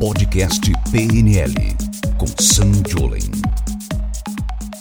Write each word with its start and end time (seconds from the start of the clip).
Podcast 0.00 0.72
PNL 0.90 1.54
com 2.18 2.26
Sam 2.26 2.72
Jolen. 2.88 3.20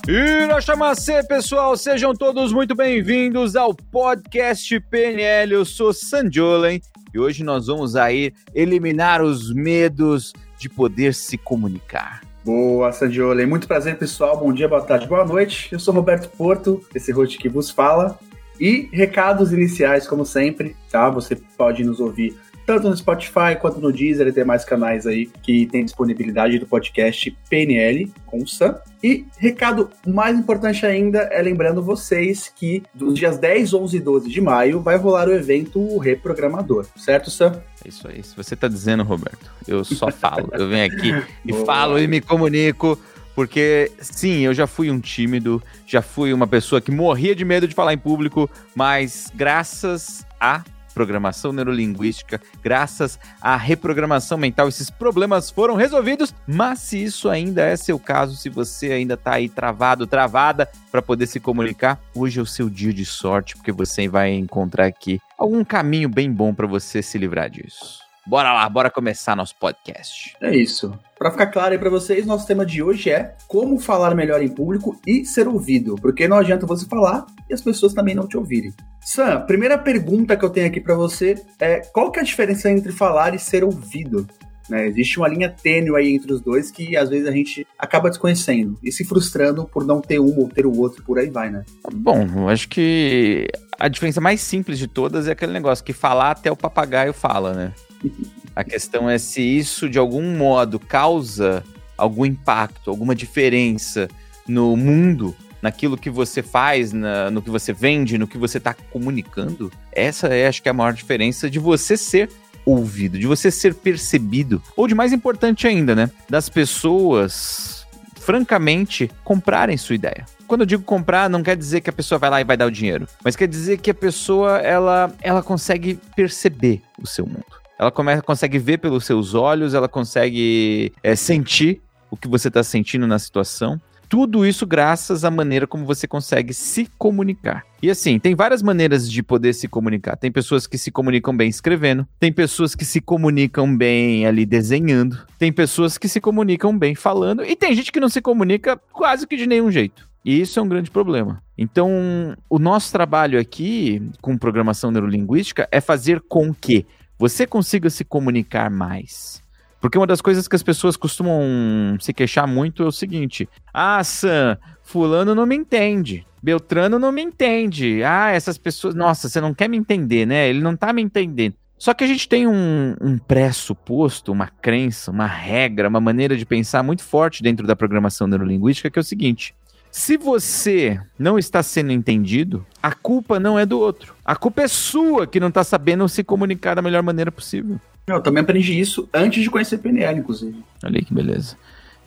Irachamacê, 0.07 1.23
pessoal, 1.23 1.77
sejam 1.77 2.13
todos 2.13 2.51
muito 2.51 2.73
bem-vindos 2.73 3.55
ao 3.55 3.75
podcast 3.75 4.79
PNL. 4.79 5.53
Eu 5.53 5.65
sou 5.65 5.93
Sanjolen 5.93 6.81
e 7.13 7.19
hoje 7.19 7.43
nós 7.43 7.67
vamos 7.67 7.95
aí 7.95 8.33
eliminar 8.55 9.21
os 9.21 9.53
medos 9.53 10.33
de 10.57 10.67
poder 10.67 11.13
se 11.13 11.37
comunicar. 11.37 12.21
Boa, 12.43 12.91
Sanjolen. 12.91 13.45
Muito 13.45 13.67
prazer, 13.67 13.97
pessoal. 13.97 14.37
Bom 14.37 14.51
dia, 14.51 14.67
boa 14.67 14.81
tarde, 14.81 15.07
boa 15.07 15.25
noite. 15.25 15.69
Eu 15.71 15.79
sou 15.79 15.93
Roberto 15.93 16.29
Porto, 16.35 16.83
esse 16.93 17.11
host 17.11 17.37
que 17.37 17.47
vos 17.47 17.69
fala. 17.69 18.17
E 18.59 18.89
recados 18.91 19.51
iniciais, 19.51 20.07
como 20.07 20.25
sempre, 20.25 20.75
tá? 20.91 21.09
Você 21.09 21.35
pode 21.35 21.83
nos 21.83 21.99
ouvir 21.99 22.35
tanto 22.65 22.89
no 22.89 22.95
Spotify 22.95 23.55
quanto 23.59 23.79
no 23.79 23.91
Deezer 23.91 24.27
e 24.27 24.31
demais 24.31 24.63
canais 24.63 25.05
aí 25.05 25.29
que 25.41 25.65
tem 25.67 25.83
disponibilidade 25.83 26.59
do 26.59 26.65
podcast 26.65 27.35
PNL 27.49 28.11
com 28.25 28.41
o 28.41 28.47
Sam. 28.47 28.77
E 29.03 29.25
recado 29.37 29.89
mais 30.07 30.37
importante 30.37 30.85
ainda 30.85 31.19
é 31.31 31.41
lembrando 31.41 31.83
vocês 31.83 32.51
que 32.55 32.83
dos 32.93 33.15
dias 33.15 33.37
10, 33.37 33.73
11 33.73 33.97
e 33.97 33.99
12 33.99 34.29
de 34.29 34.41
maio 34.41 34.81
vai 34.81 34.95
rolar 34.97 35.27
o 35.27 35.33
evento 35.33 35.97
Reprogramador, 35.97 36.85
certo, 36.95 37.29
Sam? 37.29 37.61
É 37.83 37.89
isso 37.89 38.07
aí. 38.07 38.23
Se 38.23 38.35
você 38.35 38.55
tá 38.55 38.67
dizendo, 38.67 39.03
Roberto, 39.03 39.51
eu 39.67 39.83
só 39.83 40.09
falo. 40.09 40.49
eu 40.53 40.69
venho 40.69 40.85
aqui 40.85 41.09
e 41.45 41.51
Boa. 41.51 41.65
falo 41.65 41.99
e 41.99 42.07
me 42.07 42.21
comunico. 42.21 42.97
Porque, 43.35 43.91
sim, 43.99 44.41
eu 44.41 44.53
já 44.53 44.67
fui 44.67 44.91
um 44.91 44.99
tímido, 44.99 45.61
já 45.87 46.03
fui 46.03 46.31
uma 46.31 46.45
pessoa 46.45 46.79
que 46.79 46.91
morria 46.91 47.35
de 47.35 47.43
medo 47.43 47.67
de 47.67 47.73
falar 47.73 47.91
em 47.91 47.97
público, 47.97 48.47
mas 48.75 49.31
graças 49.33 50.23
a 50.39 50.63
programação 50.93 51.51
neurolinguística, 51.51 52.39
graças 52.63 53.19
à 53.41 53.55
reprogramação 53.55 54.37
mental, 54.37 54.67
esses 54.67 54.89
problemas 54.89 55.49
foram 55.49 55.75
resolvidos. 55.75 56.33
Mas 56.47 56.79
se 56.79 57.03
isso 57.03 57.29
ainda 57.29 57.63
é 57.63 57.75
seu 57.75 57.99
caso, 57.99 58.35
se 58.35 58.49
você 58.49 58.91
ainda 58.91 59.15
está 59.15 59.33
aí 59.33 59.49
travado, 59.49 60.05
travada 60.05 60.69
para 60.91 61.01
poder 61.01 61.27
se 61.27 61.39
comunicar, 61.39 61.99
hoje 62.13 62.39
é 62.39 62.43
o 62.43 62.45
seu 62.45 62.69
dia 62.69 62.93
de 62.93 63.05
sorte, 63.05 63.55
porque 63.55 63.71
você 63.71 64.07
vai 64.07 64.31
encontrar 64.31 64.85
aqui 64.85 65.19
algum 65.37 65.63
caminho 65.63 66.09
bem 66.09 66.31
bom 66.31 66.53
para 66.53 66.67
você 66.67 67.01
se 67.01 67.17
livrar 67.17 67.49
disso. 67.49 68.02
Bora 68.25 68.53
lá, 68.53 68.69
bora 68.69 68.89
começar 68.89 69.35
nosso 69.35 69.53
podcast. 69.57 70.35
É 70.39 70.55
isso. 70.55 70.97
Para 71.19 71.29
ficar 71.31 71.47
claro 71.47 71.73
aí 71.73 71.77
para 71.77 71.89
vocês, 71.89 72.25
nosso 72.25 72.47
tema 72.47 72.65
de 72.65 72.81
hoje 72.81 73.09
é 73.09 73.35
como 73.47 73.77
falar 73.77 74.15
melhor 74.15 74.41
em 74.41 74.47
público 74.47 74.97
e 75.05 75.25
ser 75.25 75.45
ouvido, 75.47 75.95
porque 75.95 76.25
não 76.27 76.37
adianta 76.37 76.65
você 76.65 76.85
falar 76.85 77.25
e 77.49 77.53
as 77.53 77.61
pessoas 77.61 77.93
também 77.93 78.15
não 78.15 78.25
te 78.25 78.37
ouvirem. 78.37 78.73
Sam, 79.01 79.41
primeira 79.41 79.77
pergunta 79.77 80.37
que 80.37 80.45
eu 80.45 80.49
tenho 80.49 80.67
aqui 80.67 80.79
para 80.79 80.95
você 80.95 81.35
é 81.59 81.81
qual 81.81 82.11
que 82.11 82.19
é 82.19 82.21
a 82.21 82.25
diferença 82.25 82.71
entre 82.71 82.93
falar 82.93 83.35
e 83.35 83.39
ser 83.39 83.63
ouvido? 83.63 84.25
Né? 84.69 84.87
Existe 84.87 85.17
uma 85.17 85.27
linha 85.27 85.49
tênue 85.49 85.95
aí 85.95 86.15
entre 86.15 86.31
os 86.31 86.41
dois 86.41 86.71
que 86.71 86.95
às 86.95 87.09
vezes 87.09 87.27
a 87.27 87.31
gente 87.31 87.67
acaba 87.77 88.09
desconhecendo 88.09 88.77
e 88.81 88.91
se 88.91 89.03
frustrando 89.03 89.65
por 89.65 89.85
não 89.85 90.01
ter 90.01 90.19
um 90.19 90.39
ou 90.39 90.47
ter 90.47 90.65
o 90.65 90.77
outro, 90.79 91.03
por 91.03 91.19
aí 91.19 91.29
vai, 91.29 91.49
né? 91.49 91.65
Bom, 91.93 92.27
eu 92.35 92.49
acho 92.49 92.69
que 92.69 93.47
a 93.79 93.87
diferença 93.87 94.21
mais 94.21 94.41
simples 94.41 94.79
de 94.79 94.87
todas 94.87 95.27
é 95.27 95.31
aquele 95.31 95.51
negócio 95.51 95.83
que 95.83 95.93
falar 95.93 96.31
até 96.31 96.51
o 96.51 96.55
papagaio 96.55 97.13
fala, 97.13 97.53
né? 97.53 97.73
A 98.55 98.63
questão 98.63 99.09
é 99.09 99.17
se 99.17 99.41
isso 99.41 99.89
de 99.89 99.97
algum 99.97 100.37
modo 100.37 100.79
causa 100.79 101.63
algum 101.97 102.25
impacto, 102.25 102.89
alguma 102.89 103.15
diferença 103.15 104.07
no 104.47 104.75
mundo, 104.75 105.35
naquilo 105.61 105.97
que 105.97 106.09
você 106.09 106.43
faz, 106.43 106.91
na, 106.91 107.31
no 107.31 107.41
que 107.41 107.49
você 107.49 107.71
vende, 107.71 108.17
no 108.17 108.27
que 108.27 108.37
você 108.37 108.57
está 108.57 108.73
comunicando. 108.73 109.71
Essa 109.91 110.27
é, 110.27 110.47
acho 110.47 110.61
que, 110.61 110.69
a 110.69 110.73
maior 110.73 110.93
diferença 110.93 111.49
de 111.49 111.59
você 111.59 111.95
ser 111.95 112.29
ouvido, 112.65 113.19
de 113.19 113.27
você 113.27 113.51
ser 113.51 113.73
percebido, 113.73 114.61
ou 114.75 114.87
de 114.87 114.95
mais 114.95 115.13
importante 115.13 115.67
ainda, 115.67 115.95
né, 115.95 116.09
das 116.29 116.49
pessoas, 116.49 117.85
francamente, 118.19 119.09
comprarem 119.23 119.77
sua 119.77 119.95
ideia. 119.95 120.25
Quando 120.47 120.61
eu 120.61 120.67
digo 120.67 120.83
comprar, 120.83 121.29
não 121.29 121.41
quer 121.41 121.55
dizer 121.55 121.81
que 121.81 121.89
a 121.89 121.93
pessoa 121.93 122.19
vai 122.19 122.29
lá 122.29 122.41
e 122.41 122.43
vai 122.43 122.57
dar 122.57 122.67
o 122.67 122.71
dinheiro, 122.71 123.07
mas 123.23 123.35
quer 123.35 123.47
dizer 123.47 123.79
que 123.79 123.91
a 123.91 123.93
pessoa 123.93 124.59
ela, 124.59 125.13
ela 125.21 125.41
consegue 125.41 125.99
perceber 126.15 126.81
o 127.01 127.07
seu 127.07 127.25
mundo. 127.25 127.63
Ela 127.79 127.91
come, 127.91 128.21
consegue 128.21 128.59
ver 128.59 128.77
pelos 128.77 129.05
seus 129.05 129.33
olhos, 129.33 129.73
ela 129.73 129.89
consegue 129.89 130.93
é, 131.01 131.15
sentir 131.15 131.81
o 132.09 132.15
que 132.15 132.27
você 132.27 132.47
está 132.47 132.63
sentindo 132.63 133.07
na 133.07 133.17
situação. 133.17 133.81
Tudo 134.13 134.45
isso 134.45 134.67
graças 134.67 135.25
à 135.25 135.31
maneira 135.31 135.65
como 135.65 135.87
você 135.87 136.07
consegue 136.07 136.53
se 136.53 136.87
comunicar. 136.99 137.65
E 137.81 137.89
assim, 137.89 138.19
tem 138.19 138.35
várias 138.35 138.61
maneiras 138.61 139.11
de 139.11 139.23
poder 139.23 139.53
se 139.53 139.67
comunicar. 139.67 140.15
Tem 140.15 140.31
pessoas 140.31 140.67
que 140.67 140.77
se 140.77 140.91
comunicam 140.91 141.35
bem 141.35 141.49
escrevendo, 141.49 142.07
tem 142.19 142.31
pessoas 142.31 142.75
que 142.75 142.85
se 142.85 143.01
comunicam 143.01 143.75
bem 143.75 144.27
ali 144.27 144.45
desenhando, 144.45 145.17
tem 145.39 145.51
pessoas 145.51 145.97
que 145.97 146.07
se 146.07 146.21
comunicam 146.21 146.77
bem 146.77 146.93
falando, 146.93 147.43
e 147.43 147.55
tem 147.55 147.73
gente 147.73 147.91
que 147.91 147.99
não 147.99 148.07
se 148.07 148.21
comunica 148.21 148.79
quase 148.91 149.25
que 149.25 149.35
de 149.35 149.47
nenhum 149.47 149.71
jeito. 149.71 150.07
E 150.23 150.39
isso 150.39 150.59
é 150.59 150.61
um 150.61 150.69
grande 150.69 150.91
problema. 150.91 151.41
Então, 151.57 152.37
o 152.47 152.59
nosso 152.59 152.91
trabalho 152.91 153.39
aqui 153.39 153.99
com 154.21 154.37
programação 154.37 154.91
neurolinguística 154.91 155.67
é 155.71 155.81
fazer 155.81 156.21
com 156.29 156.53
que 156.53 156.85
você 157.17 157.47
consiga 157.47 157.89
se 157.89 158.05
comunicar 158.05 158.69
mais. 158.69 159.42
Porque 159.83 159.97
uma 159.97 160.07
das 160.07 160.21
coisas 160.21 160.47
que 160.47 160.55
as 160.55 160.63
pessoas 160.63 160.95
costumam 160.95 161.97
se 161.99 162.13
queixar 162.13 162.47
muito 162.47 162.83
é 162.83 162.85
o 162.85 162.91
seguinte: 162.91 163.49
ah, 163.73 164.01
Sam, 164.01 164.57
Fulano 164.81 165.35
não 165.35 165.45
me 165.45 165.57
entende. 165.57 166.25
Beltrano 166.41 166.97
não 166.97 167.11
me 167.11 167.21
entende. 167.21 168.01
Ah, 168.01 168.31
essas 168.31 168.57
pessoas. 168.57 168.95
Nossa, 168.95 169.27
você 169.27 169.41
não 169.41 169.53
quer 169.53 169.67
me 169.67 169.75
entender, 169.75 170.25
né? 170.25 170.47
Ele 170.47 170.61
não 170.61 170.73
tá 170.73 170.93
me 170.93 171.01
entendendo. 171.01 171.55
Só 171.77 171.93
que 171.93 172.01
a 172.01 172.07
gente 172.07 172.29
tem 172.29 172.47
um, 172.47 172.95
um 173.01 173.17
pressuposto, 173.17 174.31
uma 174.31 174.47
crença, 174.47 175.11
uma 175.11 175.27
regra, 175.27 175.89
uma 175.89 175.99
maneira 175.99 176.37
de 176.37 176.45
pensar 176.45 176.81
muito 176.81 177.03
forte 177.03 177.43
dentro 177.43 177.67
da 177.67 177.75
programação 177.75 178.25
neurolinguística, 178.25 178.89
que 178.89 178.97
é 178.97 179.01
o 179.01 179.03
seguinte: 179.03 179.53
se 179.91 180.15
você 180.15 180.97
não 181.19 181.37
está 181.37 181.61
sendo 181.61 181.91
entendido, 181.91 182.65
a 182.81 182.93
culpa 182.93 183.37
não 183.37 183.59
é 183.59 183.65
do 183.65 183.77
outro. 183.81 184.15
A 184.23 184.33
culpa 184.33 184.61
é 184.61 184.67
sua 184.69 185.27
que 185.27 185.41
não 185.41 185.49
está 185.49 185.61
sabendo 185.61 186.07
se 186.07 186.23
comunicar 186.23 186.73
da 186.73 186.81
melhor 186.81 187.03
maneira 187.03 187.33
possível. 187.33 187.81
Eu 188.07 188.21
também 188.21 188.41
aprendi 188.41 188.77
isso 188.79 189.07
antes 189.13 189.41
de 189.43 189.49
conhecer 189.49 189.77
PNL, 189.77 190.19
inclusive. 190.19 190.61
Olha 190.83 190.97
aí 190.97 191.05
que 191.05 191.13
beleza. 191.13 191.55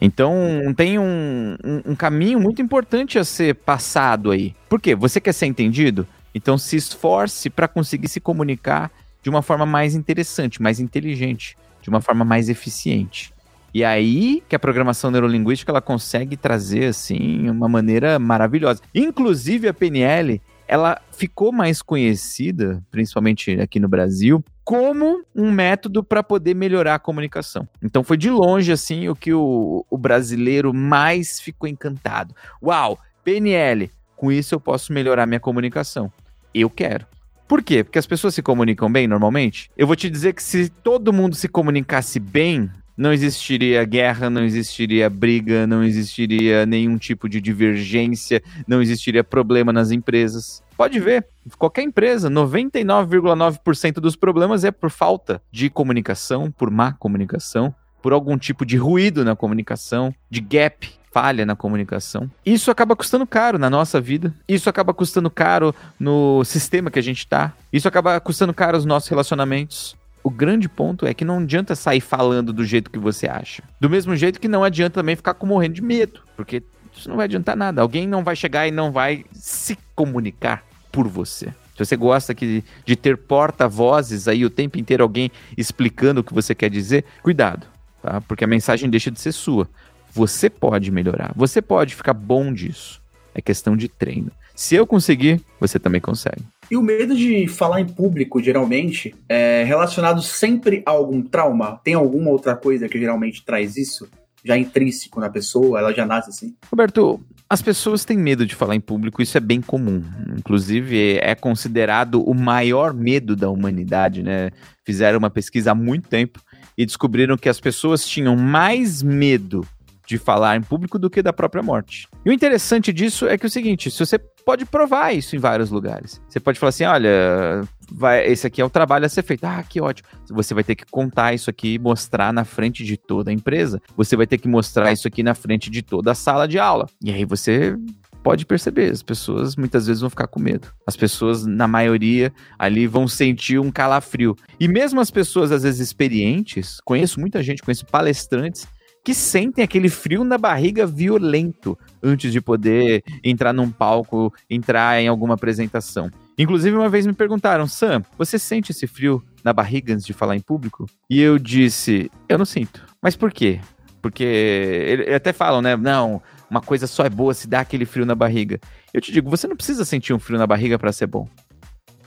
Então 0.01 0.34
tem 0.77 0.99
um, 0.99 1.57
um, 1.65 1.93
um, 1.93 1.95
caminho 1.95 2.39
muito 2.39 2.61
importante 2.61 3.19
a 3.19 3.25
ser 3.25 3.55
passado 3.55 4.31
aí. 4.31 4.55
Por 4.69 4.81
quê? 4.81 4.95
Você 4.95 5.21
quer 5.21 5.33
ser 5.33 5.47
entendido? 5.47 6.06
Então 6.35 6.59
se 6.59 6.77
esforce 6.77 7.49
para 7.49 7.67
conseguir 7.67 8.09
se 8.09 8.21
comunicar 8.21 8.91
de 9.23 9.31
uma 9.31 9.41
forma 9.41 9.65
mais 9.65 9.95
interessante, 9.95 10.61
mais 10.61 10.81
inteligente, 10.81 11.56
de 11.81 11.89
uma 11.89 12.03
forma 12.03 12.25
mais 12.25 12.51
eficiente. 12.51 13.33
E 13.73 13.83
aí 13.83 14.43
que 14.49 14.55
a 14.55 14.59
programação 14.59 15.11
neurolinguística 15.11 15.73
ela 15.73 15.81
consegue 15.81 16.37
trazer 16.37 16.87
assim 16.87 17.49
uma 17.49 17.69
maneira 17.69 18.19
maravilhosa. 18.19 18.83
Inclusive 18.95 19.67
a 19.67 19.75
PNL, 19.75 20.43
ela 20.69 21.00
ficou 21.12 21.53
mais 21.53 21.81
conhecida, 21.81 22.82
principalmente 22.91 23.53
aqui 23.60 23.78
no 23.78 23.88
Brasil, 23.88 24.44
como 24.65 25.22
um 25.34 25.50
método 25.50 26.03
para 26.03 26.22
poder 26.22 26.54
melhorar 26.54 26.97
a 26.97 26.99
comunicação. 26.99 27.69
Então 27.82 28.03
foi 28.03 28.16
de 28.16 28.31
longe 28.31 28.72
assim 28.72 29.09
o 29.09 29.15
que 29.15 29.32
o, 29.32 29.84
o 29.88 29.97
brasileiro 29.97 30.75
mais 30.75 31.41
ficou 31.41 31.69
encantado. 31.69 32.34
Uau, 32.62 32.99
PNL, 33.22 33.91
com 34.16 34.32
isso 34.32 34.55
eu 34.55 34.60
posso 34.60 34.93
melhorar 34.93 35.26
minha 35.26 35.41
comunicação. 35.41 36.12
Eu 36.53 36.69
quero. 36.69 37.06
Por 37.47 37.62
quê? 37.62 37.84
Porque 37.84 37.99
as 37.99 38.06
pessoas 38.06 38.34
se 38.34 38.43
comunicam 38.43 38.91
bem 38.91 39.06
normalmente. 39.06 39.71
Eu 39.76 39.87
vou 39.87 39.94
te 39.94 40.10
dizer 40.10 40.34
que 40.34 40.43
se 40.43 40.69
todo 40.69 41.12
mundo 41.12 41.37
se 41.37 41.47
comunicasse 41.47 42.19
bem, 42.19 42.69
não 42.97 43.12
existiria 43.12 43.84
guerra, 43.84 44.31
não 44.31 44.45
existiria 44.45 45.11
briga, 45.11 45.67
não 45.67 45.84
existiria 45.84 46.65
nenhum 46.65 46.97
tipo 46.97 47.29
de 47.29 47.41
divergência, 47.41 48.43
não 48.67 48.81
existiria 48.81 49.23
problema 49.23 49.73
nas 49.73 49.91
empresas. 49.91 50.62
Pode 50.77 50.99
ver, 51.01 51.27
qualquer 51.59 51.83
empresa, 51.83 52.31
99,9% 52.31 53.95
dos 53.95 54.17
problemas 54.17 54.65
é 54.65 54.71
por 54.71 54.91
falta 54.91 55.43
de 55.51 55.71
comunicação, 55.71 56.51
por 56.51 56.71
má 56.71 56.93
comunicação, 56.93 57.75
por 58.03 58.12
algum 58.12 58.39
tipo 58.39 58.65
de 58.65 58.76
ruído 58.76 59.25
na 59.25 59.35
comunicação, 59.35 60.15
de 60.31 60.41
gap, 60.41 60.88
falha 61.17 61.47
na 61.47 61.56
comunicação. 61.56 62.31
Isso 62.44 62.70
acaba 62.70 62.94
custando 62.94 63.26
caro 63.26 63.59
na 63.59 63.70
nossa 63.70 63.99
vida. 63.99 64.35
Isso 64.47 64.69
acaba 64.69 64.93
custando 64.93 65.31
caro 65.31 65.75
no 65.99 66.44
sistema 66.44 66.91
que 66.91 66.99
a 66.99 67.03
gente 67.03 67.20
está. 67.20 67.55
Isso 67.73 67.88
acaba 67.88 68.20
custando 68.20 68.53
caro 68.53 68.76
os 68.76 68.85
nossos 68.85 69.09
relacionamentos. 69.09 69.97
O 70.26 70.31
grande 70.31 70.69
ponto 70.69 71.06
é 71.06 71.14
que 71.14 71.25
não 71.25 71.38
adianta 71.38 71.76
sair 71.76 72.00
falando 72.00 72.52
do 72.52 72.64
jeito 72.64 72.90
que 72.90 72.99
você 72.99 73.28
acha. 73.28 73.62
Do 73.81 73.88
mesmo 73.88 74.17
jeito 74.17 74.40
que 74.40 74.49
não 74.49 74.64
adianta 74.64 74.94
também 74.94 75.14
ficar 75.14 75.34
com 75.34 75.46
morrendo 75.46 75.75
de 75.75 75.82
medo, 75.82 76.20
porque 76.37 76.64
isso 76.93 77.08
não 77.08 77.14
vai 77.14 77.26
adiantar 77.26 77.56
nada. 77.56 77.81
Alguém 77.81 78.08
não 78.08 78.25
vai 78.25 78.34
chegar 78.34 78.67
e 78.67 78.73
não 78.73 78.90
vai 78.90 79.25
se 79.32 79.78
comunicar 79.94 80.64
por 80.90 81.06
você. 81.06 81.55
Se 81.76 81.84
você 81.84 81.94
gosta 81.94 82.32
aqui 82.32 82.64
de 82.84 82.96
ter 82.96 83.17
porta-vozes 83.17 84.26
aí 84.26 84.44
o 84.44 84.50
tempo 84.50 84.81
inteiro, 84.81 85.05
alguém 85.05 85.31
explicando 85.56 86.23
o 86.23 86.25
que 86.25 86.34
você 86.34 86.56
quer 86.56 86.70
dizer, 86.70 87.05
cuidado, 87.22 87.64
tá? 88.02 88.20
Porque 88.22 88.43
a 88.43 88.49
mensagem 88.49 88.90
deixa 88.90 89.12
de 89.12 89.20
ser 89.20 89.31
sua. 89.31 89.69
Você 90.12 90.50
pode 90.50 90.90
melhorar, 90.90 91.31
você 91.37 91.62
pode 91.62 91.94
ficar 91.94 92.14
bom 92.14 92.52
disso. 92.52 93.00
É 93.32 93.40
questão 93.40 93.76
de 93.76 93.88
treino. 93.88 94.32
Se 94.56 94.75
eu 94.75 94.88
conseguir, 94.88 95.40
você 95.61 95.79
também 95.79 96.00
consegue. 96.00 96.43
E 96.71 96.77
o 96.77 96.83
medo 96.83 97.15
de 97.17 97.47
falar 97.47 97.81
em 97.81 97.87
público, 97.87 98.43
geralmente, 98.43 99.15
é 99.29 99.63
relacionado 99.65 100.21
sempre 100.21 100.83
a 100.85 100.91
algum 100.91 101.23
trauma? 101.23 101.81
Tem 101.85 101.95
alguma 101.95 102.31
outra 102.31 102.57
coisa 102.57 102.89
que 102.89 102.99
geralmente 102.99 103.45
traz 103.45 103.77
isso? 103.77 104.09
Já 104.45 104.57
intrínseco 104.57 105.21
na 105.21 105.31
pessoa, 105.31 105.79
ela 105.79 105.93
já 105.93 106.05
nasce 106.05 106.31
assim? 106.31 106.57
Roberto, 106.69 107.21
as 107.49 107.63
pessoas 107.63 108.05
têm 108.05 108.19
medo 108.19 108.45
de 108.45 108.57
falar 108.57 108.75
em 108.75 108.81
público, 108.81 109.23
isso 109.23 109.37
é 109.37 109.41
bem 109.41 109.61
comum. 109.61 110.03
Inclusive, 110.37 111.19
é 111.21 111.35
considerado 111.37 112.21
o 112.21 112.35
maior 112.35 112.93
medo 112.93 113.37
da 113.37 113.49
humanidade, 113.49 114.23
né? 114.23 114.51
Fizeram 114.85 115.19
uma 115.19 115.31
pesquisa 115.31 115.71
há 115.71 115.75
muito 115.75 116.09
tempo 116.09 116.41
e 116.77 116.85
descobriram 116.85 117.37
que 117.37 117.49
as 117.49 117.61
pessoas 117.61 118.07
tinham 118.07 118.37
mais 118.37 119.03
medo 119.03 119.67
de 120.07 120.19
falar 120.19 120.57
em 120.57 120.63
público 120.63 120.99
do 120.99 121.11
que 121.11 121.23
da 121.23 121.33
própria 121.33 121.63
morte. 121.63 122.09
E 122.25 122.31
o 122.31 122.33
interessante 122.33 122.93
disso 122.93 123.27
é 123.27 123.39
que 123.39 123.47
é 123.47 123.49
o 123.49 123.51
seguinte, 123.51 123.91
se 123.91 123.99
você 123.99 124.19
pode 124.46 124.64
provar 124.64 125.12
isso 125.12 125.34
em 125.34 125.40
vários 125.40 125.70
lugares. 125.70 126.22
Você 126.28 126.38
pode 126.38 126.56
falar 126.56 126.69
assim, 126.69 126.84
olha, 126.84 127.69
vai, 127.90 128.25
esse 128.28 128.46
aqui 128.46 128.60
é 128.62 128.64
o 128.64 128.70
trabalho 128.70 129.04
a 129.04 129.08
ser 129.08 129.25
feito. 129.25 129.43
Ah, 129.43 129.60
que 129.64 129.81
ótimo. 129.81 130.08
Você 130.31 130.54
vai 130.54 130.62
ter 130.62 130.76
que 130.76 130.87
contar 130.87 131.34
isso 131.34 131.50
aqui 131.50 131.75
e 131.75 131.78
mostrar 131.81 132.32
na 132.32 132.44
frente 132.44 132.84
de 132.84 132.96
toda 132.96 133.32
a 133.32 133.34
empresa. 133.34 133.82
Você 133.96 134.14
vai 134.14 134.25
ter 134.25 134.38
que 134.38 134.46
mostrar 134.46 134.93
isso 134.93 135.08
aqui 135.08 135.20
na 135.20 135.34
frente 135.34 135.69
de 135.69 135.82
toda 135.82 136.12
a 136.12 136.14
sala 136.14 136.46
de 136.46 136.60
aula. 136.60 136.87
E 137.02 137.10
aí 137.10 137.25
você 137.25 137.76
pode 138.22 138.46
perceber, 138.46 138.90
as 138.90 139.02
pessoas 139.02 139.56
muitas 139.56 139.88
vezes 139.88 140.00
vão 140.00 140.10
ficar 140.10 140.28
com 140.28 140.38
medo. 140.38 140.69
As 140.87 140.96
pessoas, 140.96 141.44
na 141.44 141.66
maioria, 141.66 142.32
ali 142.56 142.87
vão 142.87 143.08
sentir 143.08 143.58
um 143.58 143.72
calafrio. 143.72 144.37
E 144.60 144.69
mesmo 144.69 145.00
as 145.00 145.10
pessoas, 145.10 145.50
às 145.50 145.64
vezes, 145.64 145.81
experientes, 145.81 146.78
conheço 146.84 147.19
muita 147.19 147.43
gente, 147.43 147.62
conheço 147.62 147.84
palestrantes 147.87 148.66
que 149.06 149.14
sentem 149.14 149.62
aquele 149.62 149.88
frio 149.88 150.25
na 150.25 150.37
barriga 150.37 150.85
violento 150.85 151.79
antes 152.03 152.32
de 152.32 152.41
poder 152.41 153.05
entrar 153.23 153.53
num 153.53 153.70
palco, 153.70 154.35
entrar 154.50 155.00
em 155.00 155.06
alguma 155.06 155.35
apresentação. 155.35 156.11
Inclusive, 156.37 156.75
uma 156.76 156.88
vez 156.88 157.06
me 157.06 157.12
perguntaram, 157.12 157.69
Sam, 157.69 158.03
você 158.19 158.37
sente 158.37 158.73
esse 158.73 158.85
frio 158.88 159.25
na 159.44 159.53
barriga 159.53 159.94
antes 159.94 160.05
de 160.05 160.12
falar 160.12 160.35
em 160.35 160.41
público? 160.41 160.87
E 161.08 161.20
eu 161.20 161.38
disse, 161.38 162.11
eu 162.29 162.37
não 162.37 162.44
sinto. 162.44 162.85
Mas 163.00 163.14
por 163.14 163.32
quê? 163.32 163.61
Porque 164.03 164.25
eles 164.25 165.14
até 165.14 165.32
falam, 165.32 165.62
né? 165.62 165.76
Não, 165.76 166.20
uma 166.50 166.61
coisa 166.61 166.88
só 166.88 167.05
é 167.05 167.08
boa 167.08 167.32
se 167.32 167.47
dá 167.47 167.61
aquele 167.61 167.85
frio 167.85 168.05
na 168.05 168.17
barriga. 168.17 168.58
Eu 168.93 169.00
te 169.00 169.12
digo, 169.12 169.31
você 169.31 169.47
não 169.47 169.55
precisa 169.55 169.85
sentir 169.85 170.14
um 170.14 170.19
frio 170.19 170.37
na 170.37 170.49
barriga 170.49 170.81
para 170.81 170.91
ser 170.91 171.06
bom. 171.06 171.29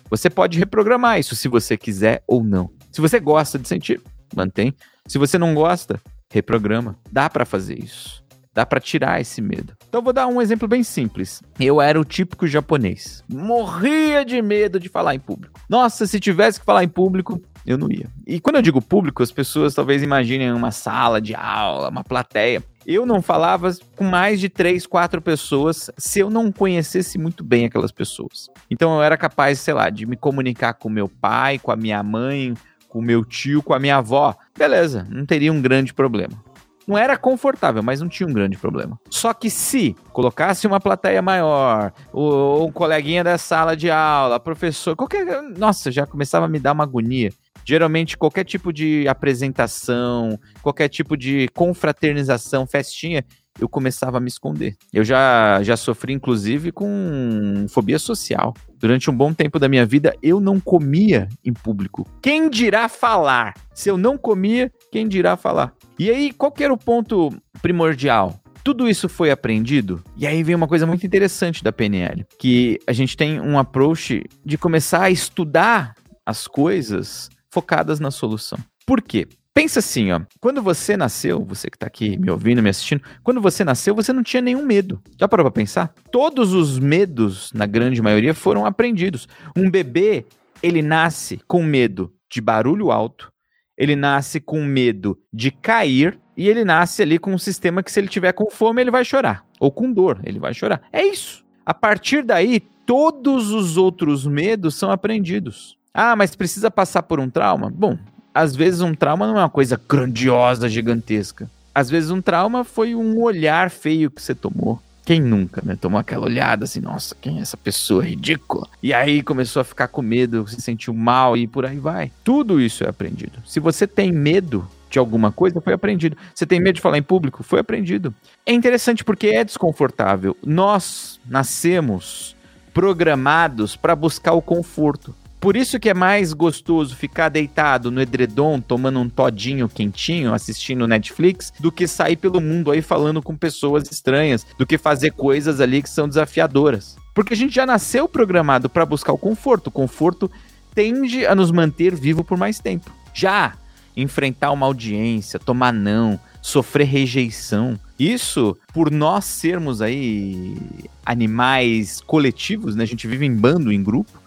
Você 0.10 0.30
pode 0.30 0.60
reprogramar 0.60 1.18
isso 1.18 1.34
se 1.34 1.48
você 1.48 1.78
quiser 1.78 2.22
ou 2.28 2.44
não. 2.44 2.69
Se 2.92 3.00
você 3.00 3.22
gosta 3.22 3.57
de 3.57 3.69
sentir, 3.69 4.01
mantém. 4.36 4.74
Se 5.07 5.18
você 5.18 5.38
não 5.38 5.56
gosta, 5.56 5.98
reprograma. 6.31 6.98
Dá 7.12 7.30
para 7.30 7.46
fazer 7.46 7.80
isso. 7.80 8.24
Dá 8.54 8.66
para 8.66 8.80
tirar 8.80 9.22
esse 9.22 9.42
medo. 9.42 9.74
Então 9.88 10.02
vou 10.02 10.12
dar 10.12 10.28
um 10.28 10.42
exemplo 10.42 10.68
bem 10.68 10.84
simples. 10.84 11.42
Eu 11.60 11.80
era 11.80 12.00
o 12.00 12.04
típico 12.04 12.48
japonês. 12.48 13.24
Morria 13.30 14.26
de 14.26 14.42
medo 14.42 14.80
de 14.80 14.90
falar 14.90 15.16
em 15.16 15.20
público. 15.20 15.60
Nossa, 15.70 16.06
se 16.06 16.20
tivesse 16.20 16.60
que 16.60 16.66
falar 16.66 16.84
em 16.84 16.90
público, 16.90 17.42
eu 17.66 17.78
não 17.78 17.90
ia. 17.92 18.08
E 18.26 18.40
quando 18.40 18.58
eu 18.58 18.62
digo 18.62 18.81
público, 18.81 19.22
as 19.22 19.31
pessoas 19.31 19.74
talvez 19.74 20.02
imaginem 20.02 20.52
uma 20.52 20.72
sala 20.72 21.22
de 21.22 21.36
aula, 21.36 21.90
uma 21.90 22.04
plateia. 22.04 22.64
Eu 22.86 23.06
não 23.06 23.22
falava 23.22 23.72
com 23.96 24.04
mais 24.04 24.40
de 24.40 24.50
três, 24.50 24.88
quatro 24.88 25.22
pessoas 25.22 25.92
se 25.96 26.20
eu 26.20 26.30
não 26.30 26.52
conhecesse 26.52 27.18
muito 27.20 27.44
bem 27.44 27.66
aquelas 27.66 27.92
pessoas. 27.92 28.50
Então 28.70 28.96
eu 28.96 29.04
era 29.04 29.16
capaz, 29.16 29.60
sei 29.60 29.74
lá, 29.74 29.90
de 29.90 30.06
me 30.06 30.18
comunicar 30.18 30.74
com 30.74 30.90
meu 30.90 31.08
pai, 31.08 31.60
com 31.60 31.72
a 31.72 31.75
minha 31.75 32.02
mãe, 32.02 32.56
com 32.89 33.01
meu 33.01 33.24
tio, 33.24 33.63
com 33.63 33.74
a 33.74 33.80
minha 33.80 33.97
avó, 33.97 34.36
beleza, 34.57 35.07
não 35.09 35.25
teria 35.25 35.53
um 35.53 35.62
grande 35.62 35.94
problema. 35.94 36.44
Não 36.88 36.97
era 36.97 37.15
confortável, 37.15 37.83
mas 37.83 38.01
não 38.01 38.09
tinha 38.09 38.27
um 38.27 38.33
grande 38.33 38.57
problema. 38.57 39.00
Só 39.12 39.31
que 39.31 39.47
se 39.47 39.95
colocasse 40.12 40.65
uma 40.65 40.80
plateia 40.80 41.21
maior, 41.21 41.94
ou 42.12 42.68
um 42.68 42.71
coleguinha 42.71 43.24
da 43.24 43.38
sala 43.38 43.77
de 43.77 43.91
aula, 43.91 44.39
professor, 44.39 44.95
qualquer. 44.95 45.24
Nossa, 45.56 45.91
já 45.91 46.07
começava 46.07 46.47
a 46.47 46.50
me 46.50 46.57
dar 46.57 46.71
uma 46.71 46.83
agonia. 46.83 47.31
Geralmente, 47.63 48.18
qualquer 48.18 48.44
tipo 48.44 48.74
de 48.74 49.07
apresentação, 49.07 50.39
qualquer 50.63 50.89
tipo 50.89 51.15
de 51.15 51.47
confraternização, 51.53 52.65
festinha, 52.65 53.24
eu 53.59 53.69
começava 53.69 54.18
a 54.18 54.19
me 54.19 54.27
esconder. 54.27 54.75
Eu 54.91 55.03
já, 55.03 55.62
já 55.62 55.77
sofri, 55.77 56.13
inclusive, 56.13 56.71
com 56.71 57.68
fobia 57.69 58.00
social. 58.00 58.51
Durante 58.80 59.10
um 59.12 59.16
bom 59.16 59.34
tempo 59.34 59.60
da 59.60 59.68
minha 59.68 59.86
vida, 59.86 60.16
eu 60.24 60.40
não 60.40 60.58
comia 60.58 61.28
em 61.44 61.52
público. 61.52 62.08
Quem 62.22 62.50
dirá 62.50 62.88
falar? 62.88 63.54
Se 63.74 63.90
eu 63.90 63.98
não 63.98 64.18
comia, 64.18 64.72
quem 64.90 65.06
dirá 65.06 65.36
falar? 65.36 65.74
E 66.00 66.10
aí, 66.10 66.31
qual 66.31 66.50
que 66.50 66.64
era 66.64 66.74
o 66.74 66.78
ponto 66.78 67.30
primordial? 67.62 68.40
Tudo 68.64 68.88
isso 68.88 69.10
foi 69.10 69.31
aprendido? 69.31 70.02
E 70.16 70.26
aí 70.26 70.44
vem 70.44 70.56
uma 70.56 70.68
coisa 70.68 70.86
muito 70.86 71.06
interessante 71.06 71.62
da 71.64 71.74
PNL, 71.74 72.26
que 72.40 72.80
a 72.88 72.94
gente 72.94 73.18
tem 73.18 73.40
um 73.40 73.60
approach 73.60 74.24
de 74.46 74.58
começar 74.58 75.04
a 75.04 75.12
estudar 75.12 75.96
as 76.25 76.48
coisas 76.48 77.30
focadas 77.52 78.00
na 78.00 78.12
solução. 78.12 78.60
Por 78.86 79.02
quê? 79.02 79.28
Pensa 79.60 79.80
assim, 79.80 80.10
ó. 80.14 80.22
Quando 80.40 80.62
você 80.62 80.96
nasceu, 80.96 81.44
você 81.44 81.70
que 81.70 81.78
tá 81.78 81.86
aqui 81.86 82.18
me 82.18 82.32
ouvindo, 82.32 82.64
me 82.64 82.70
assistindo, 82.70 83.04
quando 83.22 83.42
você 83.42 83.66
nasceu, 83.66 83.94
você 83.94 84.14
não 84.14 84.24
tinha 84.24 84.42
nenhum 84.42 84.66
medo. 84.66 85.04
Já 85.20 85.28
parou 85.28 85.44
pra 85.44 85.52
pensar? 85.52 85.94
Todos 86.10 86.54
os 86.54 86.80
medos, 86.80 87.52
na 87.52 87.66
grande 87.66 88.02
maioria, 88.02 88.34
foram 88.34 88.66
aprendidos. 88.66 89.28
Um 89.58 89.70
bebê, 89.70 90.26
ele 90.64 90.82
nasce 90.82 91.42
com 91.46 91.62
medo 91.62 92.10
de 92.32 92.40
barulho 92.40 92.90
alto, 92.90 93.34
ele 93.78 93.98
nasce 93.98 94.40
com 94.40 94.64
medo 94.64 95.20
de 95.34 95.52
cair 95.52 96.18
e 96.38 96.48
ele 96.48 96.64
nasce 96.64 97.02
ali 97.02 97.20
com 97.20 97.34
um 97.34 97.38
sistema 97.38 97.84
que 97.84 97.92
se 97.92 98.00
ele 98.00 98.08
tiver 98.08 98.32
com 98.32 98.50
fome, 98.50 98.80
ele 98.80 98.92
vai 98.92 99.04
chorar. 99.04 99.44
Ou 99.60 99.70
com 99.70 99.92
dor, 99.92 100.22
ele 100.24 100.40
vai 100.40 100.54
chorar. 100.54 100.84
É 100.90 101.04
isso. 101.04 101.44
A 101.66 101.74
partir 101.74 102.24
daí, 102.24 102.62
todos 102.86 103.52
os 103.52 103.76
outros 103.76 104.26
medos 104.26 104.76
são 104.76 104.90
aprendidos. 104.90 105.78
Ah, 105.94 106.16
mas 106.16 106.34
precisa 106.34 106.72
passar 106.72 107.04
por 107.04 107.20
um 107.20 107.30
trauma? 107.30 107.70
Bom, 107.70 107.98
às 108.39 108.56
vezes 108.56 108.80
um 108.80 108.94
trauma 108.95 109.27
não 109.27 109.38
é 109.38 109.41
uma 109.41 109.50
coisa 109.50 109.80
grandiosa, 109.89 110.69
gigantesca. 110.69 111.50
Às 111.75 111.89
vezes 111.89 112.09
um 112.09 112.21
trauma 112.21 112.63
foi 112.63 112.95
um 112.95 113.19
olhar 113.19 113.69
feio 113.69 114.09
que 114.09 114.21
você 114.21 114.33
tomou. 114.33 114.81
Quem 115.03 115.19
nunca, 115.19 115.62
né? 115.65 115.75
Tomou 115.75 116.00
aquela 116.00 116.25
olhada 116.25 116.63
assim, 116.63 116.80
nossa, 116.80 117.15
quem 117.19 117.39
é 117.39 117.41
essa 117.41 117.57
pessoa 117.57 118.01
ridícula? 118.01 118.65
E 118.81 118.94
aí 118.94 119.21
começou 119.21 119.59
a 119.59 119.65
ficar 119.65 119.89
com 119.89 120.01
medo, 120.01 120.47
se 120.47 120.62
sentiu 120.62 120.94
mal 120.94 121.36
e 121.36 121.47
por 121.47 121.65
aí 121.65 121.77
vai. 121.77 122.13
Tudo 122.24 122.62
isso 122.62 122.86
é 122.86 122.88
aprendido. 122.88 123.39
Se 123.45 123.59
você 123.59 123.86
tem 123.86 124.09
medo 124.09 124.65
de 124.89 125.00
alguma 125.00 125.33
coisa, 125.33 125.59
foi 125.59 125.74
aprendido. 125.74 126.15
Você 126.33 126.45
tem 126.45 126.62
medo 126.62 126.75
de 126.75 126.81
falar 126.81 126.97
em 126.97 127.03
público? 127.03 127.44
Foi 127.44 127.59
aprendido. 127.59 128.13
É 128.45 128.53
interessante 128.53 129.03
porque 129.03 129.27
é 129.27 129.44
desconfortável. 129.44 130.38
Nós 130.45 131.19
nascemos 131.27 132.38
programados 132.74 133.75
para 133.75 133.95
buscar 133.97 134.31
o 134.31 134.41
conforto. 134.41 135.13
Por 135.39 135.56
isso 135.56 135.80
que 135.80 135.89
é 135.89 135.94
mais 135.94 136.33
gostoso 136.33 136.95
ficar 136.97 137.30
deitado 137.30 137.89
no 137.89 138.01
edredom, 138.01 138.59
tomando 138.59 139.00
um 139.00 139.07
todinho 139.07 139.69
quentinho, 139.69 140.33
assistindo 140.33 140.86
Netflix, 140.86 141.53
do 141.57 141.71
que 141.71 141.88
sair 141.88 142.18
pelo 142.18 142.41
mundo 142.41 142.72
aí 142.72 142.81
falando 142.81 143.22
com 143.22 143.38
pessoas 143.38 143.89
estranhas, 143.89 144.46
do 144.58 144.65
que 144.65 144.77
fazer 144.77 145.12
coisas 145.12 145.62
ali 145.62 145.81
que 145.81 145.89
são 145.89 146.10
desafiadoras. 146.10 146.98
Porque 147.15 147.34
a 147.34 147.38
gente 147.38 147.55
já 147.55 147.65
nasceu 147.65 148.08
programado 148.08 148.69
para 148.69 148.86
buscar 148.86 149.13
o 149.13 149.17
conforto. 149.17 149.67
O 149.67 149.72
conforto 149.72 150.29
tende 150.75 151.25
a 151.25 151.34
nos 151.34 151.51
manter 151.51 151.96
vivo 151.96 152.22
por 152.22 152.38
mais 152.38 152.60
tempo. 152.60 152.91
Já 153.13 153.53
enfrentar 153.96 154.51
uma 154.51 154.65
audiência, 154.65 155.39
tomar 155.39 155.72
não, 155.72 156.19
sofrer 156.41 156.86
rejeição, 156.86 157.79
isso 157.98 158.58
por 158.74 158.91
nós 158.91 159.25
sermos 159.25 159.81
aí 159.81 160.58
animais 161.05 162.01
coletivos, 162.01 162.75
né? 162.75 162.84
A 162.84 162.88
gente 162.88 163.08
vive 163.08 163.25
em 163.25 163.34
bando, 163.34 163.72
em 163.72 163.81
grupo 163.81 164.19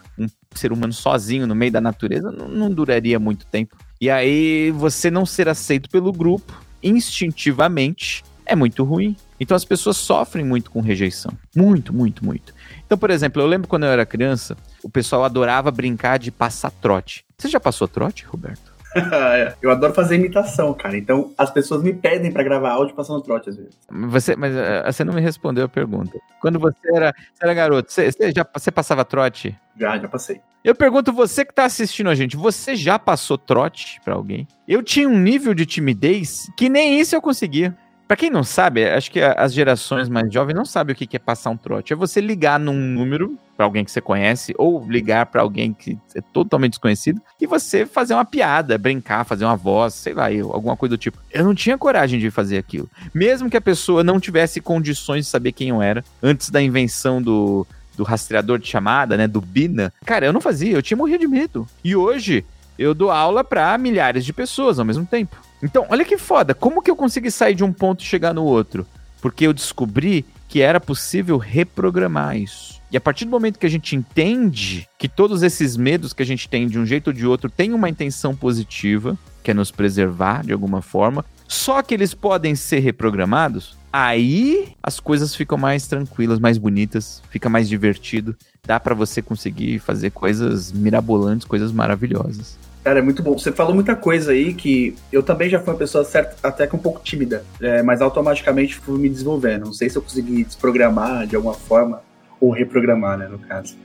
ser 0.59 0.73
humano 0.73 0.93
sozinho 0.93 1.47
no 1.47 1.55
meio 1.55 1.73
da 1.73 1.81
natureza 1.81 2.31
não, 2.31 2.49
não 2.49 2.71
duraria 2.71 3.19
muito 3.19 3.47
tempo. 3.47 3.77
E 4.01 4.11
aí 4.11 4.71
você 4.73 5.11
não 5.11 5.25
ser 5.25 5.49
aceito 5.49 5.89
pelo 5.89 6.13
grupo 6.13 6.61
instintivamente 6.83 8.25
é 8.45 8.57
muito 8.57 8.83
ruim. 8.85 9.17
Então 9.39 9.57
as 9.57 9.65
pessoas 9.65 9.97
sofrem 9.97 10.45
muito 10.45 10.71
com 10.71 10.81
rejeição. 10.81 11.33
Muito, 11.55 11.93
muito, 11.93 12.25
muito. 12.25 12.55
Então, 12.85 12.99
por 12.99 13.11
exemplo, 13.11 13.41
eu 13.41 13.47
lembro 13.47 13.69
quando 13.69 13.85
eu 13.85 13.91
era 13.91 14.05
criança, 14.05 14.57
o 14.83 14.91
pessoal 14.91 15.25
adorava 15.25 15.71
brincar 15.71 16.19
de 16.19 16.31
passar 16.31 16.71
trote. 16.71 17.25
Você 17.39 17.49
já 17.49 17.59
passou 17.59 17.89
trote, 17.89 18.25
Roberto? 18.25 18.72
eu 19.63 19.71
adoro 19.71 19.95
fazer 19.95 20.17
imitação, 20.17 20.73
cara. 20.75 20.97
Então 20.97 21.33
as 21.37 21.51
pessoas 21.51 21.83
me 21.83 21.93
pedem 21.93 22.33
para 22.33 22.43
gravar 22.43 22.71
áudio 22.71 22.95
passando 22.95 23.23
trote 23.23 23.51
às 23.51 23.57
vezes. 23.57 23.79
Você, 23.91 24.37
mas 24.37 24.55
uh, 24.55 24.85
você 24.87 25.05
não 25.05 25.15
me 25.15 25.21
respondeu 25.21 25.65
a 25.65 25.69
pergunta. 25.69 26.19
Quando 26.41 26.59
você 26.59 26.79
era, 26.95 27.13
você 27.35 27.45
era 27.45 27.55
garoto, 27.55 27.93
você, 27.93 28.11
você, 28.11 28.33
já 28.33 28.47
você 28.53 28.71
passava 28.71 29.05
trote? 29.05 29.57
Já, 29.77 29.99
já 29.99 30.09
passei. 30.09 30.41
Eu 30.65 30.75
pergunto 30.75 31.13
você 31.13 31.45
que 31.45 31.55
tá 31.55 31.65
assistindo 31.65 32.09
a 32.09 32.15
gente, 32.15 32.37
você 32.37 32.77
já 32.77 32.99
passou 32.99 33.37
trote 33.37 34.01
para 34.05 34.15
alguém? 34.15 34.47
Eu 34.69 34.83
tinha 34.83 35.09
um 35.09 35.19
nível 35.19 35.55
de 35.55 35.67
timidez 35.67 36.49
que 36.57 36.69
nem 36.69 37.01
isso 37.01 37.17
eu 37.17 37.23
conseguia. 37.23 37.77
Para 38.07 38.17
quem 38.17 38.31
não 38.31 38.45
sabe, 38.45 38.85
acho 38.85 39.11
que 39.11 39.21
as 39.23 39.55
gerações 39.55 40.09
mais 40.09 40.33
jovens 40.33 40.55
não 40.55 40.67
sabem 40.67 40.93
o 40.93 40.97
que 40.97 41.17
é 41.17 41.19
passar 41.19 41.51
um 41.51 41.57
trote. 41.57 41.93
É 41.93 41.97
você 41.97 42.21
ligar 42.21 42.61
num 42.61 42.75
número 42.75 43.39
para 43.57 43.67
alguém 43.67 43.85
que 43.85 43.91
você 43.91 44.01
conhece 44.01 44.55
ou 44.57 44.85
ligar 44.89 45.27
para 45.27 45.43
alguém 45.43 45.73
que 45.73 45.99
é 46.15 46.21
totalmente 46.21 46.73
desconhecido 46.73 47.21
e 47.41 47.47
você 47.47 47.87
fazer 47.87 48.15
uma 48.15 48.25
piada, 48.25 48.79
brincar, 48.79 49.25
fazer 49.25 49.45
uma 49.45 49.57
voz, 49.57 49.95
sei 49.95 50.15
lá, 50.15 50.33
eu, 50.33 50.53
alguma 50.53 50.77
coisa 50.77 50.97
do 50.97 50.99
tipo. 50.99 51.19
Eu 51.31 51.45
não 51.45 51.55
tinha 51.55 51.79
coragem 51.79 52.19
de 52.19 52.31
fazer 52.31 52.59
aquilo. 52.59 52.89
Mesmo 53.15 53.51
que 53.51 53.57
a 53.57 53.61
pessoa 53.61 54.03
não 54.03 54.19
tivesse 54.19 54.61
condições 54.61 55.27
de 55.27 55.31
saber 55.31 55.53
quem 55.53 55.69
eu 55.69 55.83
era 55.83 56.05
antes 56.23 56.51
da 56.51 56.63
invenção 56.63 57.21
do 57.21 57.67
do 57.97 58.05
rastreador 58.05 58.59
de 58.59 58.67
chamada, 58.67 59.17
né, 59.17 59.29
do 59.29 59.41
Bina, 59.41 59.93
cara, 60.05 60.25
eu 60.25 60.33
não 60.33 60.41
fazia, 60.41 60.73
eu 60.73 60.83
tinha 60.83 60.97
morrido 60.97 61.21
de 61.21 61.29
medo. 61.29 61.67
E 61.85 61.95
hoje 61.95 62.45
eu 62.79 62.95
dou 62.95 63.11
aula 63.11 63.45
para 63.45 63.77
milhares 63.77 64.25
de 64.25 64.33
pessoas 64.33 64.79
ao 64.79 64.85
mesmo 64.85 65.05
tempo. 65.05 65.37
Então, 65.63 65.87
olha 65.89 66.05
que 66.05 66.19
foda, 66.19 66.55
como 66.55 66.83
que 66.83 66.91
eu 66.91 66.97
consegui 66.97 67.31
sair 67.31 67.55
de 67.55 67.63
um 67.63 67.73
ponto 67.73 68.03
e 68.03 68.07
chegar 68.07 68.35
no 68.35 68.45
outro? 68.45 68.87
Porque 69.21 69.47
eu 69.47 69.53
descobri 69.53 70.25
que 70.49 70.61
era 70.61 70.81
possível 70.81 71.39
reprogramar 71.39 72.37
isso. 72.37 72.82
E 72.93 72.97
a 72.97 73.01
partir 73.01 73.25
do 73.25 73.31
momento 73.31 73.59
que 73.59 73.65
a 73.65 73.71
gente 73.71 73.97
entende 73.97 74.87
que 74.99 75.09
todos 75.09 75.43
esses 75.43 75.79
medos 75.79 76.13
que 76.13 76.23
a 76.23 76.27
gente 76.27 76.47
tem 76.47 76.67
de 76.67 76.79
um 76.79 76.85
jeito 76.85 77.07
ou 77.07 77.13
de 77.15 77.27
outro 77.27 77.49
têm 77.49 77.73
uma 77.73 77.89
intenção 77.89 78.37
positiva, 78.37 79.17
que 79.43 79.51
é 79.51 79.55
nos 79.55 79.71
preservar 79.71 80.45
de 80.45 80.53
alguma 80.53 80.83
forma, 80.83 81.25
só 81.49 81.81
que 81.81 81.95
eles 81.95 82.13
podem 82.13 82.55
ser 82.55 82.81
reprogramados, 82.81 83.79
aí 83.91 84.75
as 84.83 85.01
coisas 85.01 85.35
ficam 85.35 85.57
mais 85.57 85.87
tranquilas, 85.87 86.39
mais 86.39 86.59
bonitas, 86.59 87.23
fica 87.31 87.49
mais 87.49 87.67
divertido, 87.67 88.37
dá 88.67 88.79
para 88.79 88.95
você 88.95 89.23
conseguir 89.23 89.79
fazer 89.79 90.11
coisas 90.11 90.71
mirabolantes, 90.71 91.47
coisas 91.47 91.73
maravilhosas. 91.73 92.59
Cara, 92.85 92.99
é 92.99 93.03
muito 93.03 93.23
bom. 93.23 93.39
Você 93.39 93.53
falou 93.53 93.75
muita 93.75 93.97
coisa 93.97 94.33
aí 94.33 94.53
que 94.53 94.95
eu 95.11 95.23
também 95.23 95.49
já 95.49 95.59
fui 95.59 95.73
uma 95.73 95.79
pessoa 95.79 96.05
certa, 96.05 96.37
até 96.47 96.67
que 96.67 96.77
um 96.77 96.79
pouco 96.79 97.01
tímida, 97.03 97.43
é, 97.59 97.83
mas 97.83 98.03
automaticamente 98.03 98.77
fui 98.77 98.99
me 98.99 99.09
desenvolvendo. 99.09 99.65
Não 99.65 99.73
sei 99.73 99.89
se 99.89 99.97
eu 99.97 100.03
consegui 100.03 100.45
desprogramar 100.45 101.27
de 101.27 101.37
alguma 101.37 101.55
forma 101.55 102.03
ou 102.43 102.51
reprogramar, 102.51 103.17
né, 103.17 103.29
no 103.29 103.39
caso. 103.39 103.77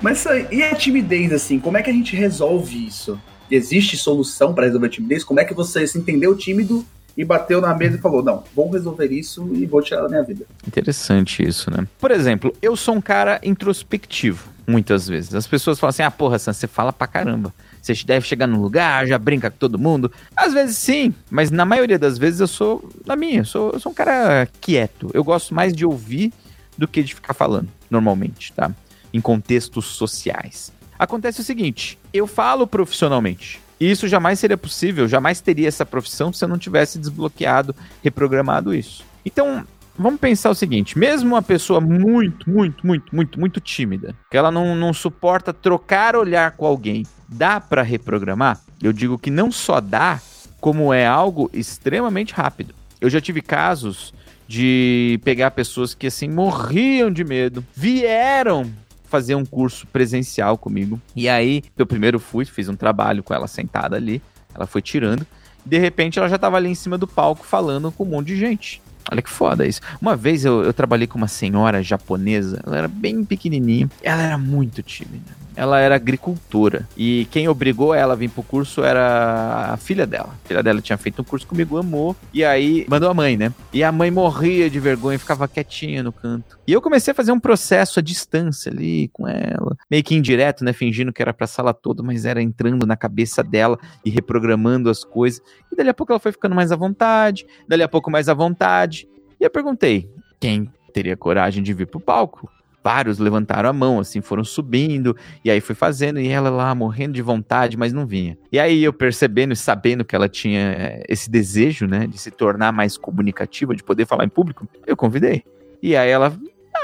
Mas 0.00 0.24
e 0.50 0.62
a 0.62 0.74
timidez, 0.74 1.32
assim? 1.32 1.60
Como 1.60 1.76
é 1.76 1.82
que 1.82 1.90
a 1.90 1.92
gente 1.92 2.16
resolve 2.16 2.86
isso? 2.86 3.20
Existe 3.50 3.98
solução 3.98 4.54
para 4.54 4.64
resolver 4.64 4.86
a 4.86 4.90
timidez? 4.90 5.22
Como 5.22 5.40
é 5.40 5.44
que 5.44 5.52
você 5.52 5.86
se 5.86 5.98
entendeu 5.98 6.34
tímido 6.34 6.86
e 7.16 7.24
bateu 7.24 7.60
na 7.60 7.74
mesa 7.74 7.96
e 7.96 8.00
falou: 8.00 8.22
Não, 8.22 8.42
vou 8.54 8.70
resolver 8.70 9.12
isso 9.12 9.50
e 9.52 9.66
vou 9.66 9.82
tirar 9.82 10.02
da 10.02 10.08
minha 10.08 10.22
vida? 10.22 10.46
Interessante 10.66 11.46
isso, 11.46 11.70
né? 11.70 11.86
Por 11.98 12.10
exemplo, 12.10 12.54
eu 12.62 12.76
sou 12.76 12.94
um 12.94 13.00
cara 13.00 13.40
introspectivo, 13.42 14.48
muitas 14.66 15.06
vezes. 15.06 15.34
As 15.34 15.46
pessoas 15.46 15.78
falam 15.78 15.90
assim: 15.90 16.02
Ah, 16.02 16.10
porra, 16.10 16.38
Sam, 16.38 16.52
você 16.52 16.66
fala 16.66 16.92
pra 16.92 17.06
caramba. 17.06 17.54
Você 17.80 17.94
deve 18.04 18.26
chegar 18.26 18.46
num 18.46 18.60
lugar, 18.60 19.06
já 19.06 19.18
brinca 19.18 19.50
com 19.50 19.58
todo 19.58 19.78
mundo. 19.78 20.10
Às 20.34 20.52
vezes 20.52 20.76
sim, 20.76 21.14
mas 21.30 21.50
na 21.50 21.64
maioria 21.64 21.98
das 21.98 22.18
vezes 22.18 22.40
eu 22.40 22.48
sou 22.48 22.90
na 23.06 23.14
minha. 23.14 23.40
Eu 23.40 23.44
sou, 23.44 23.70
eu 23.72 23.80
sou 23.80 23.92
um 23.92 23.94
cara 23.94 24.48
quieto. 24.60 25.10
Eu 25.14 25.22
gosto 25.22 25.54
mais 25.54 25.72
de 25.72 25.86
ouvir 25.86 26.32
do 26.76 26.88
que 26.88 27.02
de 27.02 27.14
ficar 27.14 27.32
falando, 27.32 27.68
normalmente, 27.90 28.52
tá? 28.52 28.72
em 29.16 29.20
contextos 29.20 29.86
sociais. 29.86 30.72
Acontece 30.98 31.40
o 31.40 31.44
seguinte: 31.44 31.98
eu 32.12 32.26
falo 32.26 32.66
profissionalmente. 32.66 33.60
E 33.78 33.90
isso 33.90 34.08
jamais 34.08 34.38
seria 34.38 34.56
possível, 34.56 35.06
jamais 35.06 35.40
teria 35.40 35.68
essa 35.68 35.84
profissão 35.84 36.32
se 36.32 36.42
eu 36.42 36.48
não 36.48 36.56
tivesse 36.56 36.98
desbloqueado, 36.98 37.76
reprogramado 38.02 38.74
isso. 38.74 39.04
Então, 39.24 39.66
vamos 39.98 40.20
pensar 40.20 40.50
o 40.50 40.54
seguinte: 40.54 40.98
mesmo 40.98 41.34
uma 41.34 41.42
pessoa 41.42 41.80
muito, 41.80 42.48
muito, 42.48 42.86
muito, 42.86 43.14
muito, 43.14 43.40
muito 43.40 43.60
tímida, 43.60 44.14
que 44.30 44.36
ela 44.36 44.50
não, 44.50 44.74
não 44.74 44.92
suporta 44.92 45.52
trocar 45.52 46.16
olhar 46.16 46.52
com 46.52 46.66
alguém, 46.66 47.04
dá 47.28 47.60
para 47.60 47.82
reprogramar? 47.82 48.60
Eu 48.82 48.92
digo 48.92 49.18
que 49.18 49.30
não 49.30 49.50
só 49.50 49.80
dá, 49.80 50.20
como 50.60 50.92
é 50.92 51.06
algo 51.06 51.50
extremamente 51.52 52.34
rápido. 52.34 52.74
Eu 53.00 53.10
já 53.10 53.20
tive 53.20 53.40
casos 53.40 54.12
de 54.48 55.20
pegar 55.24 55.50
pessoas 55.50 55.94
que 55.94 56.06
assim 56.06 56.28
morriam 56.28 57.10
de 57.10 57.24
medo, 57.24 57.64
vieram 57.74 58.70
fazer 59.04 59.34
um 59.34 59.44
curso 59.44 59.86
presencial 59.86 60.58
comigo. 60.58 61.00
E 61.14 61.28
aí, 61.28 61.62
eu 61.76 61.86
primeiro 61.86 62.18
fui, 62.18 62.44
fiz 62.44 62.68
um 62.68 62.76
trabalho 62.76 63.22
com 63.22 63.32
ela 63.32 63.46
sentada 63.46 63.96
ali, 63.96 64.22
ela 64.54 64.66
foi 64.66 64.82
tirando. 64.82 65.26
De 65.64 65.78
repente, 65.78 66.18
ela 66.18 66.28
já 66.28 66.36
estava 66.36 66.56
ali 66.56 66.68
em 66.68 66.74
cima 66.74 66.96
do 66.96 67.06
palco 67.06 67.44
falando 67.44 67.90
com 67.90 68.04
um 68.04 68.08
monte 68.08 68.28
de 68.28 68.36
gente. 68.36 68.80
Olha 69.10 69.22
que 69.22 69.30
foda 69.30 69.66
isso. 69.66 69.80
Uma 70.00 70.16
vez 70.16 70.44
eu, 70.44 70.62
eu 70.64 70.72
trabalhei 70.72 71.06
com 71.06 71.16
uma 71.16 71.28
senhora 71.28 71.82
japonesa, 71.82 72.60
ela 72.66 72.78
era 72.78 72.88
bem 72.88 73.24
pequenininha, 73.24 73.88
ela 74.02 74.22
era 74.22 74.38
muito 74.38 74.82
tímida 74.82 75.45
ela 75.56 75.80
era 75.80 75.96
agricultora. 75.96 76.86
E 76.96 77.26
quem 77.30 77.48
obrigou 77.48 77.94
ela 77.94 78.12
a 78.12 78.16
vir 78.16 78.28
pro 78.28 78.42
curso 78.42 78.84
era 78.84 79.72
a 79.72 79.76
filha 79.76 80.06
dela. 80.06 80.36
A 80.44 80.48
filha 80.48 80.62
dela 80.62 80.80
tinha 80.80 80.98
feito 80.98 81.22
um 81.22 81.24
curso 81.24 81.46
comigo, 81.46 81.78
amou. 81.78 82.14
E 82.32 82.44
aí 82.44 82.86
mandou 82.88 83.08
a 83.08 83.14
mãe, 83.14 83.36
né? 83.36 83.52
E 83.72 83.82
a 83.82 83.90
mãe 83.90 84.10
morria 84.10 84.68
de 84.68 84.78
vergonha, 84.78 85.18
ficava 85.18 85.48
quietinha 85.48 86.02
no 86.02 86.12
canto. 86.12 86.58
E 86.66 86.72
eu 86.72 86.82
comecei 86.82 87.12
a 87.12 87.14
fazer 87.14 87.32
um 87.32 87.40
processo 87.40 87.98
à 87.98 88.02
distância 88.02 88.70
ali 88.70 89.08
com 89.12 89.26
ela, 89.26 89.76
meio 89.90 90.04
que 90.04 90.14
indireto, 90.14 90.62
né? 90.62 90.72
Fingindo 90.72 91.12
que 91.12 91.22
era 91.22 91.32
pra 91.32 91.46
sala 91.46 91.72
toda, 91.72 92.02
mas 92.02 92.26
era 92.26 92.42
entrando 92.42 92.86
na 92.86 92.96
cabeça 92.96 93.42
dela 93.42 93.78
e 94.04 94.10
reprogramando 94.10 94.90
as 94.90 95.04
coisas. 95.04 95.40
E 95.72 95.76
dali 95.76 95.88
a 95.88 95.94
pouco 95.94 96.12
ela 96.12 96.20
foi 96.20 96.32
ficando 96.32 96.54
mais 96.54 96.70
à 96.70 96.76
vontade, 96.76 97.46
dali 97.66 97.82
a 97.82 97.88
pouco 97.88 98.10
mais 98.10 98.28
à 98.28 98.34
vontade. 98.34 99.08
E 99.40 99.44
eu 99.44 99.50
perguntei: 99.50 100.10
quem 100.38 100.70
teria 100.92 101.16
coragem 101.16 101.62
de 101.62 101.72
vir 101.72 101.86
pro 101.86 102.00
palco? 102.00 102.50
Vários 102.86 103.18
levantaram 103.18 103.68
a 103.68 103.72
mão, 103.72 103.98
assim, 103.98 104.20
foram 104.20 104.44
subindo, 104.44 105.16
e 105.44 105.50
aí 105.50 105.60
fui 105.60 105.74
fazendo, 105.74 106.20
e 106.20 106.28
ela 106.28 106.48
lá 106.50 106.72
morrendo 106.72 107.14
de 107.14 107.20
vontade, 107.20 107.76
mas 107.76 107.92
não 107.92 108.06
vinha. 108.06 108.38
E 108.52 108.60
aí 108.60 108.84
eu 108.84 108.92
percebendo 108.92 109.52
e 109.52 109.56
sabendo 109.56 110.04
que 110.04 110.14
ela 110.14 110.28
tinha 110.28 110.60
eh, 110.60 111.02
esse 111.08 111.28
desejo, 111.28 111.88
né, 111.88 112.06
de 112.06 112.16
se 112.16 112.30
tornar 112.30 112.70
mais 112.70 112.96
comunicativa, 112.96 113.74
de 113.74 113.82
poder 113.82 114.06
falar 114.06 114.24
em 114.24 114.28
público, 114.28 114.68
eu 114.86 114.96
convidei. 114.96 115.42
E 115.82 115.96
aí 115.96 116.08
ela 116.08 116.32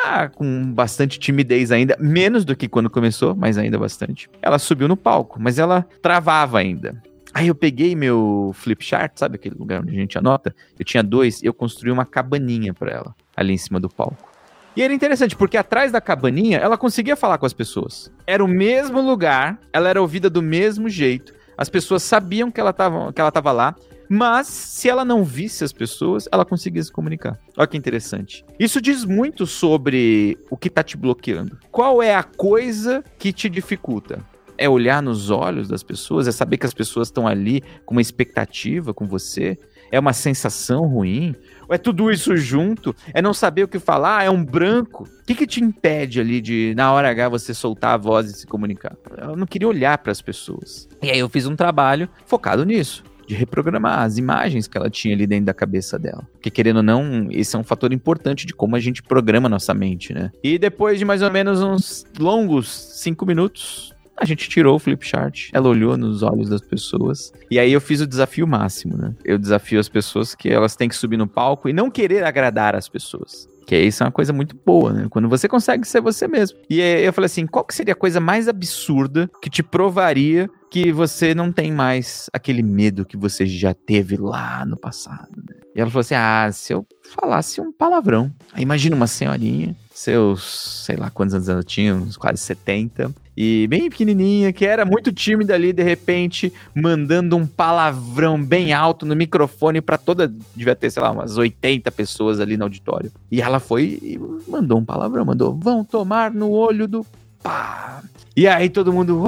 ah, 0.05 0.29
com 0.29 0.73
bastante 0.73 1.21
timidez 1.21 1.71
ainda, 1.71 1.97
menos 2.01 2.45
do 2.45 2.57
que 2.57 2.67
quando 2.67 2.91
começou, 2.91 3.37
mas 3.37 3.57
ainda 3.57 3.79
bastante. 3.79 4.29
Ela 4.43 4.59
subiu 4.59 4.89
no 4.89 4.97
palco, 4.97 5.41
mas 5.41 5.57
ela 5.57 5.87
travava 6.03 6.59
ainda. 6.59 7.01
Aí 7.33 7.47
eu 7.47 7.55
peguei 7.55 7.95
meu 7.95 8.51
flip 8.55 8.85
chart, 8.85 9.13
sabe 9.15 9.37
aquele 9.37 9.55
lugar 9.55 9.83
onde 9.83 9.91
a 9.91 10.01
gente 10.01 10.19
anota? 10.19 10.53
Eu 10.77 10.85
tinha 10.85 11.03
dois, 11.05 11.45
eu 11.45 11.55
construí 11.55 11.93
uma 11.93 12.05
cabaninha 12.05 12.75
para 12.75 12.91
ela 12.91 13.15
ali 13.37 13.53
em 13.53 13.59
cima 13.59 13.79
do 13.79 13.89
palco. 13.89 14.32
E 14.75 14.83
era 14.83 14.95
interessante, 14.95 15.37
porque 15.37 15.57
atrás 15.57 15.93
da 15.93 16.01
cabaninha 16.01 16.59
ela 16.59 16.79
conseguia 16.79 17.15
falar 17.15 17.37
com 17.37 17.45
as 17.45 17.53
pessoas. 17.53 18.11
Era 18.27 18.43
o 18.43 18.49
mesmo 18.49 19.03
lugar, 19.03 19.59
ela 19.73 19.89
era 19.89 20.01
ouvida 20.01 20.31
do 20.31 20.41
mesmo 20.41 20.89
jeito. 20.89 21.35
As 21.57 21.69
pessoas 21.69 22.03
sabiam 22.03 22.51
que 22.51 22.59
ela 22.59 22.71
estava 22.71 23.13
que 23.13 23.21
ela 23.21 23.31
tava 23.31 23.53
lá, 23.53 23.77
mas 24.09 24.47
se 24.47 24.89
ela 24.89 25.05
não 25.05 25.25
visse 25.25 25.63
as 25.63 25.73
pessoas, 25.73 26.27
ela 26.33 26.45
conseguia 26.45 26.83
se 26.83 26.91
comunicar. 26.91 27.39
Olha 27.57 27.67
que 27.67 27.77
interessante. 27.77 28.45
Isso 28.59 28.81
diz 28.81 29.05
muito 29.05 29.47
sobre 29.47 30.39
o 30.51 30.57
que 30.57 30.69
está 30.69 30.83
te 30.83 30.97
bloqueando. 30.97 31.59
Qual 31.71 32.03
é 32.03 32.15
a 32.15 32.23
coisa 32.23 33.05
que 33.19 33.33
te 33.33 33.51
dificulta? 33.51 34.25
É 34.57 34.69
olhar 34.69 35.03
nos 35.03 35.31
olhos 35.31 35.69
das 35.69 35.83
pessoas? 35.83 36.27
É 36.27 36.33
saber 36.33 36.57
que 36.57 36.67
as 36.67 36.75
pessoas 36.75 37.09
estão 37.09 37.27
ali 37.27 37.63
com 37.85 37.95
uma 37.95 38.03
expectativa 38.03 38.95
com 38.95 39.07
você? 39.07 39.59
É 39.93 40.01
uma 40.01 40.15
sensação 40.15 40.87
ruim? 40.87 41.37
Ou 41.69 41.75
é 41.75 41.79
tudo 41.79 42.11
isso 42.11 42.35
junto? 42.35 42.97
É 43.13 43.21
não 43.21 43.35
saber 43.35 43.65
o 43.65 43.69
que 43.69 43.79
falar? 43.79 44.25
É 44.25 44.31
um 44.31 44.43
branco? 44.43 45.05
O 45.05 45.25
que, 45.27 45.35
que 45.35 45.47
te 45.47 45.63
impede 45.63 46.19
ali 46.19 46.41
de, 46.41 46.73
na 46.75 46.91
hora 46.93 47.11
H, 47.11 47.29
você 47.29 47.53
soltar 47.53 47.95
a 47.95 47.99
voz 47.99 48.31
e 48.31 48.33
se 48.33 48.47
comunicar? 48.47 48.97
Eu 49.19 49.37
não 49.37 49.47
queria 49.47 49.69
olhar 49.69 49.99
para 49.99 50.11
as 50.11 50.23
pessoas. 50.23 50.89
E 51.03 51.11
aí 51.11 51.19
eu 51.19 51.29
fiz 51.29 51.47
um 51.47 51.55
trabalho 51.55 52.09
focado 52.27 52.65
nisso 52.65 53.05
de 53.27 53.35
reprogramar 53.35 54.01
as 54.01 54.19
imagens 54.19 54.67
que 54.67 54.77
ela 54.77 54.91
tinha 54.91 55.15
ali 55.15 55.27
dentro 55.27 55.47
da 55.47 55.55
cabeça 55.55 55.99
dela. 55.99 56.27
Porque, 56.33 56.51
querendo 56.51 56.79
ou 56.79 56.83
não, 56.83 57.29
esse 57.31 57.55
é 57.55 57.59
um 57.59 57.65
fator 57.65 57.93
importante 57.93 58.47
de 58.47 58.53
como 58.53 58.77
a 58.77 58.81
gente 58.81 59.03
programa 59.03 59.49
nossa 59.49 59.73
mente, 59.73 60.13
né? 60.13 60.31
E 60.43 60.59
depois 60.59 60.99
de 60.99 61.05
mais 61.05 61.23
ou 61.23 61.31
menos 61.31 61.63
uns 61.63 62.05
longos 62.19 62.69
cinco 62.69 63.25
minutos, 63.25 63.92
a 64.23 64.25
gente 64.25 64.49
tirou 64.49 64.77
o 64.77 64.79
flip 64.79 65.05
chart, 65.05 65.49
ela 65.53 65.69
olhou 65.69 65.97
nos 65.97 66.23
olhos 66.23 66.49
das 66.49 66.61
pessoas. 66.61 67.33
E 67.51 67.59
aí 67.59 67.73
eu 67.73 67.81
fiz 67.81 68.01
o 68.01 68.07
desafio 68.07 68.47
máximo, 68.47 68.97
né? 68.97 69.15
Eu 69.25 69.37
desafio 69.37 69.81
as 69.81 69.89
pessoas 69.89 70.33
que 70.33 70.49
elas 70.49 70.77
têm 70.77 70.89
que 70.89 70.95
subir 70.95 71.17
no 71.17 71.27
palco 71.27 71.69
e 71.69 71.73
não 71.73 71.91
querer 71.91 72.23
agradar 72.23 72.77
as 72.77 72.89
pessoas. 72.89 73.49
Que 73.67 73.77
isso 73.77 74.03
é 74.03 74.07
uma 74.07 74.13
coisa 74.13 74.33
muito 74.33 74.57
boa, 74.65 74.93
né? 74.93 75.07
Quando 75.11 75.29
você 75.29 75.49
consegue 75.49 75.87
ser 75.87 76.01
você 76.01 76.29
mesmo. 76.29 76.57
E 76.71 76.81
eu 76.81 77.13
falei 77.13 77.27
assim: 77.27 77.47
qual 77.47 77.65
que 77.65 77.75
seria 77.75 77.95
a 77.95 77.97
coisa 77.97 78.21
mais 78.21 78.47
absurda 78.47 79.29
que 79.41 79.51
te 79.51 79.63
provaria 79.63 80.49
que 80.71 80.93
você 80.93 81.35
não 81.35 81.51
tem 81.51 81.73
mais 81.73 82.31
aquele 82.33 82.63
medo 82.63 83.05
que 83.05 83.17
você 83.17 83.45
já 83.45 83.75
teve 83.75 84.17
lá 84.17 84.65
no 84.65 84.77
passado? 84.77 85.37
Né? 85.37 85.57
E 85.75 85.81
ela 85.81 85.91
falou 85.91 86.01
assim: 86.01 86.15
ah, 86.15 86.49
se 86.53 86.73
eu 86.73 86.87
falasse 87.21 87.61
um 87.61 87.73
palavrão. 87.73 88.33
Aí 88.53 88.63
imagina 88.63 88.95
uma 88.95 89.07
senhorinha, 89.07 89.77
seus, 89.93 90.85
sei 90.85 90.97
lá 90.97 91.11
quantos 91.11 91.35
anos 91.35 91.49
ela 91.49 91.63
tinha, 91.63 91.95
uns 91.95 92.17
quase 92.17 92.41
70 92.41 93.13
e 93.37 93.67
bem 93.69 93.89
pequenininha, 93.89 94.53
que 94.53 94.67
era 94.67 94.85
muito 94.85 95.13
tímida 95.13 95.55
ali, 95.55 95.73
de 95.73 95.83
repente, 95.83 96.53
mandando 96.75 97.37
um 97.37 97.47
palavrão 97.47 98.43
bem 98.43 98.73
alto 98.73 99.07
no 99.07 99.17
microfone 99.17 99.81
para 99.81 99.97
toda, 99.97 100.33
devia 100.55 100.77
ter, 100.77 100.91
sei 100.91 101.03
lá, 101.03 101.11
umas 101.11 101.37
80 101.37 101.91
pessoas 101.93 102.41
ali 102.41 102.57
no 102.57 102.65
auditório. 102.65 103.11
E 103.31 103.41
ela 103.41 103.59
foi 103.59 103.99
e 104.03 104.21
mandou 104.49 104.79
um 104.79 104.85
palavrão, 104.85 105.25
mandou: 105.25 105.55
"Vão 105.55 105.85
tomar 105.85 106.31
no 106.31 106.51
olho 106.51 106.87
do 106.87 107.07
pá". 107.43 108.03
E 108.37 108.47
aí 108.47 108.69
todo 108.69 108.93
mundo 108.93 109.25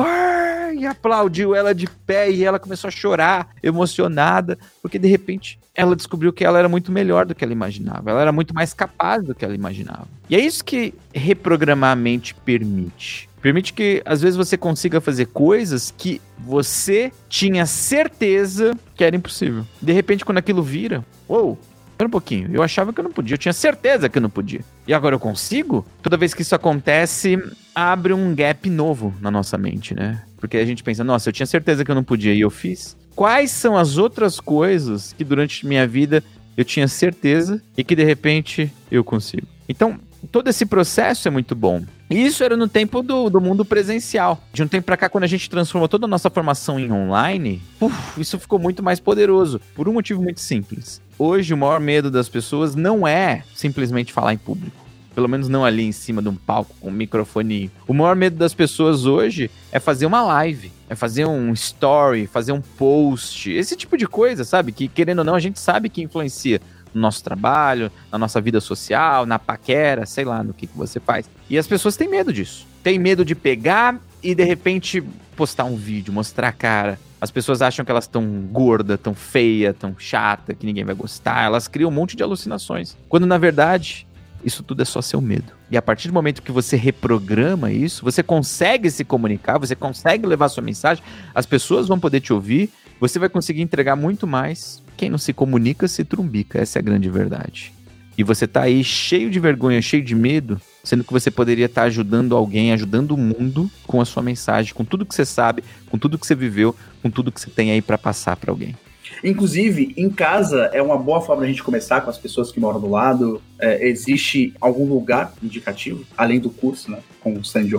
e 0.74 0.86
aplaudiu 0.86 1.54
ela 1.54 1.74
de 1.74 1.86
pé 1.86 2.30
e 2.30 2.44
ela 2.44 2.58
começou 2.58 2.88
a 2.88 2.90
chorar, 2.90 3.48
emocionada, 3.62 4.58
porque 4.82 4.98
de 4.98 5.08
repente 5.08 5.58
ela 5.74 5.96
descobriu 5.96 6.32
que 6.32 6.44
ela 6.44 6.58
era 6.58 6.68
muito 6.68 6.92
melhor 6.92 7.26
do 7.26 7.34
que 7.34 7.44
ela 7.44 7.52
imaginava. 7.52 8.10
Ela 8.10 8.22
era 8.22 8.32
muito 8.32 8.54
mais 8.54 8.74
capaz 8.74 9.24
do 9.24 9.34
que 9.34 9.44
ela 9.44 9.54
imaginava. 9.54 10.06
E 10.28 10.36
é 10.36 10.40
isso 10.40 10.64
que 10.64 10.94
reprogramar 11.12 11.92
a 11.92 11.96
mente 11.96 12.34
permite 12.34 13.28
Permite 13.44 13.74
que, 13.74 14.00
às 14.06 14.22
vezes, 14.22 14.38
você 14.38 14.56
consiga 14.56 15.02
fazer 15.02 15.26
coisas 15.26 15.92
que 15.94 16.18
você 16.38 17.12
tinha 17.28 17.66
certeza 17.66 18.74
que 18.96 19.04
era 19.04 19.14
impossível. 19.14 19.66
De 19.82 19.92
repente, 19.92 20.24
quando 20.24 20.38
aquilo 20.38 20.62
vira, 20.62 21.04
uou, 21.28 21.58
Espera 21.90 22.08
um 22.08 22.10
pouquinho, 22.10 22.48
eu 22.52 22.62
achava 22.62 22.92
que 22.92 22.98
eu 22.98 23.04
não 23.04 23.12
podia, 23.12 23.34
eu 23.34 23.38
tinha 23.38 23.52
certeza 23.52 24.08
que 24.08 24.16
eu 24.18 24.22
não 24.22 24.30
podia. 24.30 24.62
E 24.84 24.94
agora 24.94 25.14
eu 25.14 25.20
consigo? 25.20 25.86
Toda 26.02 26.16
vez 26.16 26.32
que 26.32 26.40
isso 26.42 26.54
acontece, 26.54 27.38
abre 27.72 28.14
um 28.14 28.34
gap 28.34 28.68
novo 28.68 29.14
na 29.20 29.30
nossa 29.30 29.56
mente, 29.58 29.94
né? 29.94 30.22
Porque 30.38 30.56
a 30.56 30.64
gente 30.64 30.82
pensa, 30.82 31.04
nossa, 31.04 31.28
eu 31.28 31.32
tinha 31.32 31.46
certeza 31.46 31.84
que 31.84 31.90
eu 31.90 31.94
não 31.94 32.02
podia 32.02 32.34
e 32.34 32.40
eu 32.40 32.50
fiz. 32.50 32.96
Quais 33.14 33.50
são 33.50 33.76
as 33.76 33.98
outras 33.98 34.40
coisas 34.40 35.12
que 35.12 35.22
durante 35.22 35.66
minha 35.66 35.86
vida 35.86 36.24
eu 36.56 36.64
tinha 36.64 36.88
certeza 36.88 37.62
e 37.76 37.84
que 37.84 37.94
de 37.94 38.04
repente 38.04 38.72
eu 38.90 39.04
consigo? 39.04 39.46
Então, 39.68 40.00
todo 40.32 40.48
esse 40.48 40.66
processo 40.66 41.28
é 41.28 41.30
muito 41.30 41.54
bom. 41.54 41.84
Isso 42.14 42.44
era 42.44 42.56
no 42.56 42.68
tempo 42.68 43.02
do, 43.02 43.28
do 43.28 43.40
mundo 43.40 43.64
presencial. 43.64 44.42
De 44.52 44.62
um 44.62 44.68
tempo 44.68 44.86
para 44.86 44.96
cá, 44.96 45.08
quando 45.08 45.24
a 45.24 45.28
gente 45.28 45.50
transformou 45.50 45.88
toda 45.88 46.06
a 46.06 46.08
nossa 46.08 46.30
formação 46.30 46.78
em 46.78 46.90
online, 46.92 47.60
uf, 47.80 48.20
isso 48.20 48.38
ficou 48.38 48.58
muito 48.58 48.82
mais 48.82 49.00
poderoso. 49.00 49.60
Por 49.74 49.88
um 49.88 49.92
motivo 49.92 50.22
muito 50.22 50.40
simples 50.40 51.02
hoje 51.18 51.54
o 51.54 51.56
maior 51.56 51.80
medo 51.80 52.10
das 52.10 52.28
pessoas 52.28 52.74
não 52.74 53.06
é 53.06 53.44
simplesmente 53.54 54.12
falar 54.12 54.34
em 54.34 54.38
público. 54.38 54.84
Pelo 55.14 55.28
menos 55.28 55.48
não 55.48 55.64
ali 55.64 55.84
em 55.84 55.92
cima 55.92 56.20
de 56.20 56.28
um 56.28 56.34
palco 56.34 56.74
com 56.80 56.88
um 56.88 56.92
microfone. 56.92 57.70
O 57.86 57.94
maior 57.94 58.16
medo 58.16 58.36
das 58.36 58.52
pessoas 58.52 59.06
hoje 59.06 59.48
é 59.70 59.78
fazer 59.78 60.06
uma 60.06 60.22
live, 60.22 60.72
é 60.88 60.96
fazer 60.96 61.24
um 61.24 61.52
story, 61.52 62.26
fazer 62.26 62.50
um 62.50 62.60
post, 62.60 63.48
esse 63.52 63.76
tipo 63.76 63.96
de 63.96 64.08
coisa, 64.08 64.42
sabe? 64.44 64.72
Que 64.72 64.88
querendo 64.88 65.20
ou 65.20 65.24
não, 65.24 65.36
a 65.36 65.40
gente 65.40 65.60
sabe 65.60 65.88
que 65.88 66.02
influencia 66.02 66.60
no 66.94 67.00
nosso 67.00 67.22
trabalho, 67.22 67.90
na 68.10 68.18
nossa 68.18 68.40
vida 68.40 68.60
social, 68.60 69.26
na 69.26 69.38
paquera, 69.38 70.06
sei 70.06 70.24
lá, 70.24 70.42
no 70.42 70.54
que, 70.54 70.66
que 70.66 70.76
você 70.76 71.00
faz. 71.00 71.28
E 71.50 71.58
as 71.58 71.66
pessoas 71.66 71.96
têm 71.96 72.08
medo 72.08 72.32
disso. 72.32 72.66
Tem 72.82 72.98
medo 72.98 73.24
de 73.24 73.34
pegar 73.34 73.98
e 74.22 74.34
de 74.34 74.44
repente 74.44 75.02
postar 75.36 75.64
um 75.64 75.76
vídeo, 75.76 76.12
mostrar 76.12 76.48
a 76.48 76.52
cara, 76.52 76.98
as 77.24 77.30
pessoas 77.30 77.62
acham 77.62 77.84
que 77.86 77.90
elas 77.90 78.04
estão 78.04 78.22
gorda, 78.52 78.98
tão 78.98 79.14
feia, 79.14 79.72
tão 79.72 79.96
chata, 79.98 80.52
que 80.54 80.66
ninguém 80.66 80.84
vai 80.84 80.94
gostar. 80.94 81.44
Elas 81.44 81.66
criam 81.66 81.88
um 81.88 81.92
monte 81.92 82.14
de 82.14 82.22
alucinações. 82.22 82.96
Quando 83.08 83.26
na 83.26 83.38
verdade, 83.38 84.06
isso 84.44 84.62
tudo 84.62 84.82
é 84.82 84.84
só 84.84 85.00
seu 85.00 85.22
medo. 85.22 85.52
E 85.70 85.76
a 85.78 85.80
partir 85.80 86.08
do 86.08 86.14
momento 86.14 86.42
que 86.42 86.52
você 86.52 86.76
reprograma 86.76 87.72
isso, 87.72 88.04
você 88.04 88.22
consegue 88.22 88.90
se 88.90 89.04
comunicar, 89.04 89.58
você 89.58 89.74
consegue 89.74 90.26
levar 90.26 90.50
sua 90.50 90.62
mensagem, 90.62 91.02
as 91.34 91.46
pessoas 91.46 91.88
vão 91.88 91.98
poder 91.98 92.20
te 92.20 92.30
ouvir, 92.30 92.70
você 93.00 93.18
vai 93.18 93.30
conseguir 93.30 93.62
entregar 93.62 93.96
muito 93.96 94.26
mais. 94.26 94.82
Quem 94.96 95.10
não 95.10 95.18
se 95.18 95.32
comunica 95.32 95.88
se 95.88 96.04
trumbica, 96.04 96.60
essa 96.60 96.78
é 96.78 96.80
a 96.80 96.82
grande 96.82 97.08
verdade. 97.10 97.72
E 98.16 98.22
você 98.22 98.46
tá 98.46 98.62
aí 98.62 98.84
cheio 98.84 99.28
de 99.28 99.40
vergonha, 99.40 99.82
cheio 99.82 100.02
de 100.02 100.14
medo, 100.14 100.60
sendo 100.84 101.02
que 101.02 101.12
você 101.12 101.30
poderia 101.30 101.66
estar 101.66 101.82
ajudando 101.84 102.36
alguém, 102.36 102.72
ajudando 102.72 103.12
o 103.12 103.18
mundo 103.18 103.68
com 103.86 104.00
a 104.00 104.04
sua 104.04 104.22
mensagem, 104.22 104.72
com 104.72 104.84
tudo 104.84 105.04
que 105.04 105.14
você 105.14 105.24
sabe, 105.24 105.64
com 105.90 105.98
tudo 105.98 106.18
que 106.18 106.26
você 106.26 106.34
viveu, 106.34 106.76
com 107.02 107.10
tudo 107.10 107.32
que 107.32 107.40
você 107.40 107.50
tem 107.50 107.72
aí 107.72 107.82
para 107.82 107.98
passar 107.98 108.36
para 108.36 108.52
alguém. 108.52 108.76
Inclusive, 109.22 109.92
em 109.96 110.08
casa 110.10 110.70
é 110.72 110.80
uma 110.80 110.96
boa 110.96 111.20
forma 111.20 111.42
de 111.42 111.48
a 111.48 111.50
gente 111.50 111.62
começar 111.62 112.00
com 112.02 112.10
as 112.10 112.18
pessoas 112.18 112.52
que 112.52 112.60
moram 112.60 112.80
do 112.80 112.88
lado. 112.88 113.42
É, 113.58 113.88
existe 113.88 114.54
algum 114.60 114.86
lugar 114.86 115.32
indicativo, 115.42 116.04
além 116.16 116.38
do 116.38 116.50
curso, 116.50 116.90
né? 116.90 116.98
Com 117.20 117.34
o 117.34 117.44
Sandy 117.44 117.74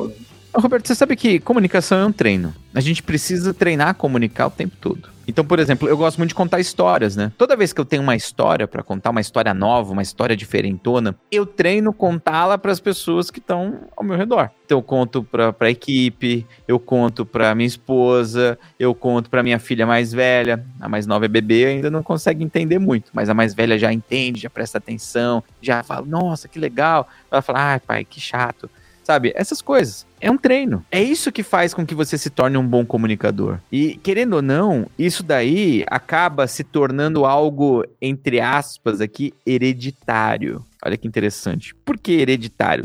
Roberto, 0.55 0.87
você 0.87 0.95
sabe 0.95 1.15
que 1.15 1.39
comunicação 1.39 1.99
é 1.99 2.05
um 2.05 2.11
treino. 2.11 2.53
A 2.73 2.79
gente 2.79 3.03
precisa 3.03 3.53
treinar 3.53 3.89
a 3.89 3.93
comunicar 3.93 4.47
o 4.47 4.51
tempo 4.51 4.75
todo. 4.79 5.09
Então, 5.27 5.43
por 5.43 5.59
exemplo, 5.59 5.87
eu 5.87 5.97
gosto 5.97 6.17
muito 6.17 6.29
de 6.29 6.35
contar 6.35 6.59
histórias, 6.59 7.15
né? 7.15 7.31
Toda 7.37 7.55
vez 7.55 7.73
que 7.73 7.81
eu 7.81 7.85
tenho 7.85 8.03
uma 8.03 8.15
história 8.15 8.67
para 8.67 8.83
contar, 8.83 9.09
uma 9.09 9.21
história 9.21 9.53
nova, 9.53 9.91
uma 9.91 10.01
história 10.01 10.35
diferentona, 10.35 11.15
eu 11.31 11.45
treino 11.45 11.91
contá-la 11.91 12.57
para 12.57 12.71
as 12.71 12.79
pessoas 12.79 13.31
que 13.31 13.39
estão 13.39 13.87
ao 13.97 14.03
meu 14.03 14.15
redor. 14.15 14.51
Então, 14.65 14.77
eu 14.77 14.83
conto 14.83 15.23
para 15.23 15.53
a 15.59 15.69
equipe, 15.69 16.45
eu 16.67 16.79
conto 16.79 17.25
para 17.25 17.55
minha 17.55 17.67
esposa, 17.67 18.57
eu 18.79 18.93
conto 18.93 19.29
para 19.29 19.41
minha 19.41 19.57
filha 19.57 19.85
mais 19.85 20.13
velha. 20.13 20.63
A 20.79 20.87
mais 20.87 21.07
nova 21.07 21.25
é 21.25 21.27
bebê, 21.27 21.65
ainda 21.65 21.89
não 21.89 22.03
consegue 22.03 22.43
entender 22.43 22.77
muito, 22.77 23.09
mas 23.11 23.29
a 23.29 23.33
mais 23.33 23.53
velha 23.53 23.79
já 23.79 23.91
entende, 23.91 24.41
já 24.41 24.49
presta 24.49 24.77
atenção, 24.77 25.43
já 25.61 25.81
fala: 25.81 26.05
"Nossa, 26.05 26.47
que 26.47 26.59
legal". 26.59 27.07
Ela 27.31 27.41
fala: 27.41 27.73
"Ai, 27.73 27.79
pai, 27.79 28.05
que 28.05 28.21
chato". 28.21 28.69
Sabe? 29.05 29.31
Essas 29.35 29.61
coisas. 29.61 30.05
É 30.19 30.31
um 30.31 30.37
treino. 30.37 30.83
É 30.91 31.01
isso 31.01 31.31
que 31.31 31.43
faz 31.43 31.75
com 31.75 31.85
que 31.85 31.93
você 31.93 32.17
se 32.17 32.31
torne 32.31 32.57
um 32.57 32.67
bom 32.67 32.83
comunicador. 32.83 33.59
E, 33.71 33.97
querendo 33.97 34.37
ou 34.37 34.41
não, 34.41 34.87
isso 34.97 35.21
daí 35.21 35.85
acaba 35.87 36.47
se 36.47 36.63
tornando 36.63 37.23
algo, 37.23 37.85
entre 38.01 38.41
aspas, 38.41 38.99
aqui, 39.01 39.31
hereditário. 39.45 40.65
Olha 40.83 40.97
que 40.97 41.07
interessante. 41.07 41.75
Por 41.85 41.99
que 41.99 42.13
hereditário? 42.13 42.83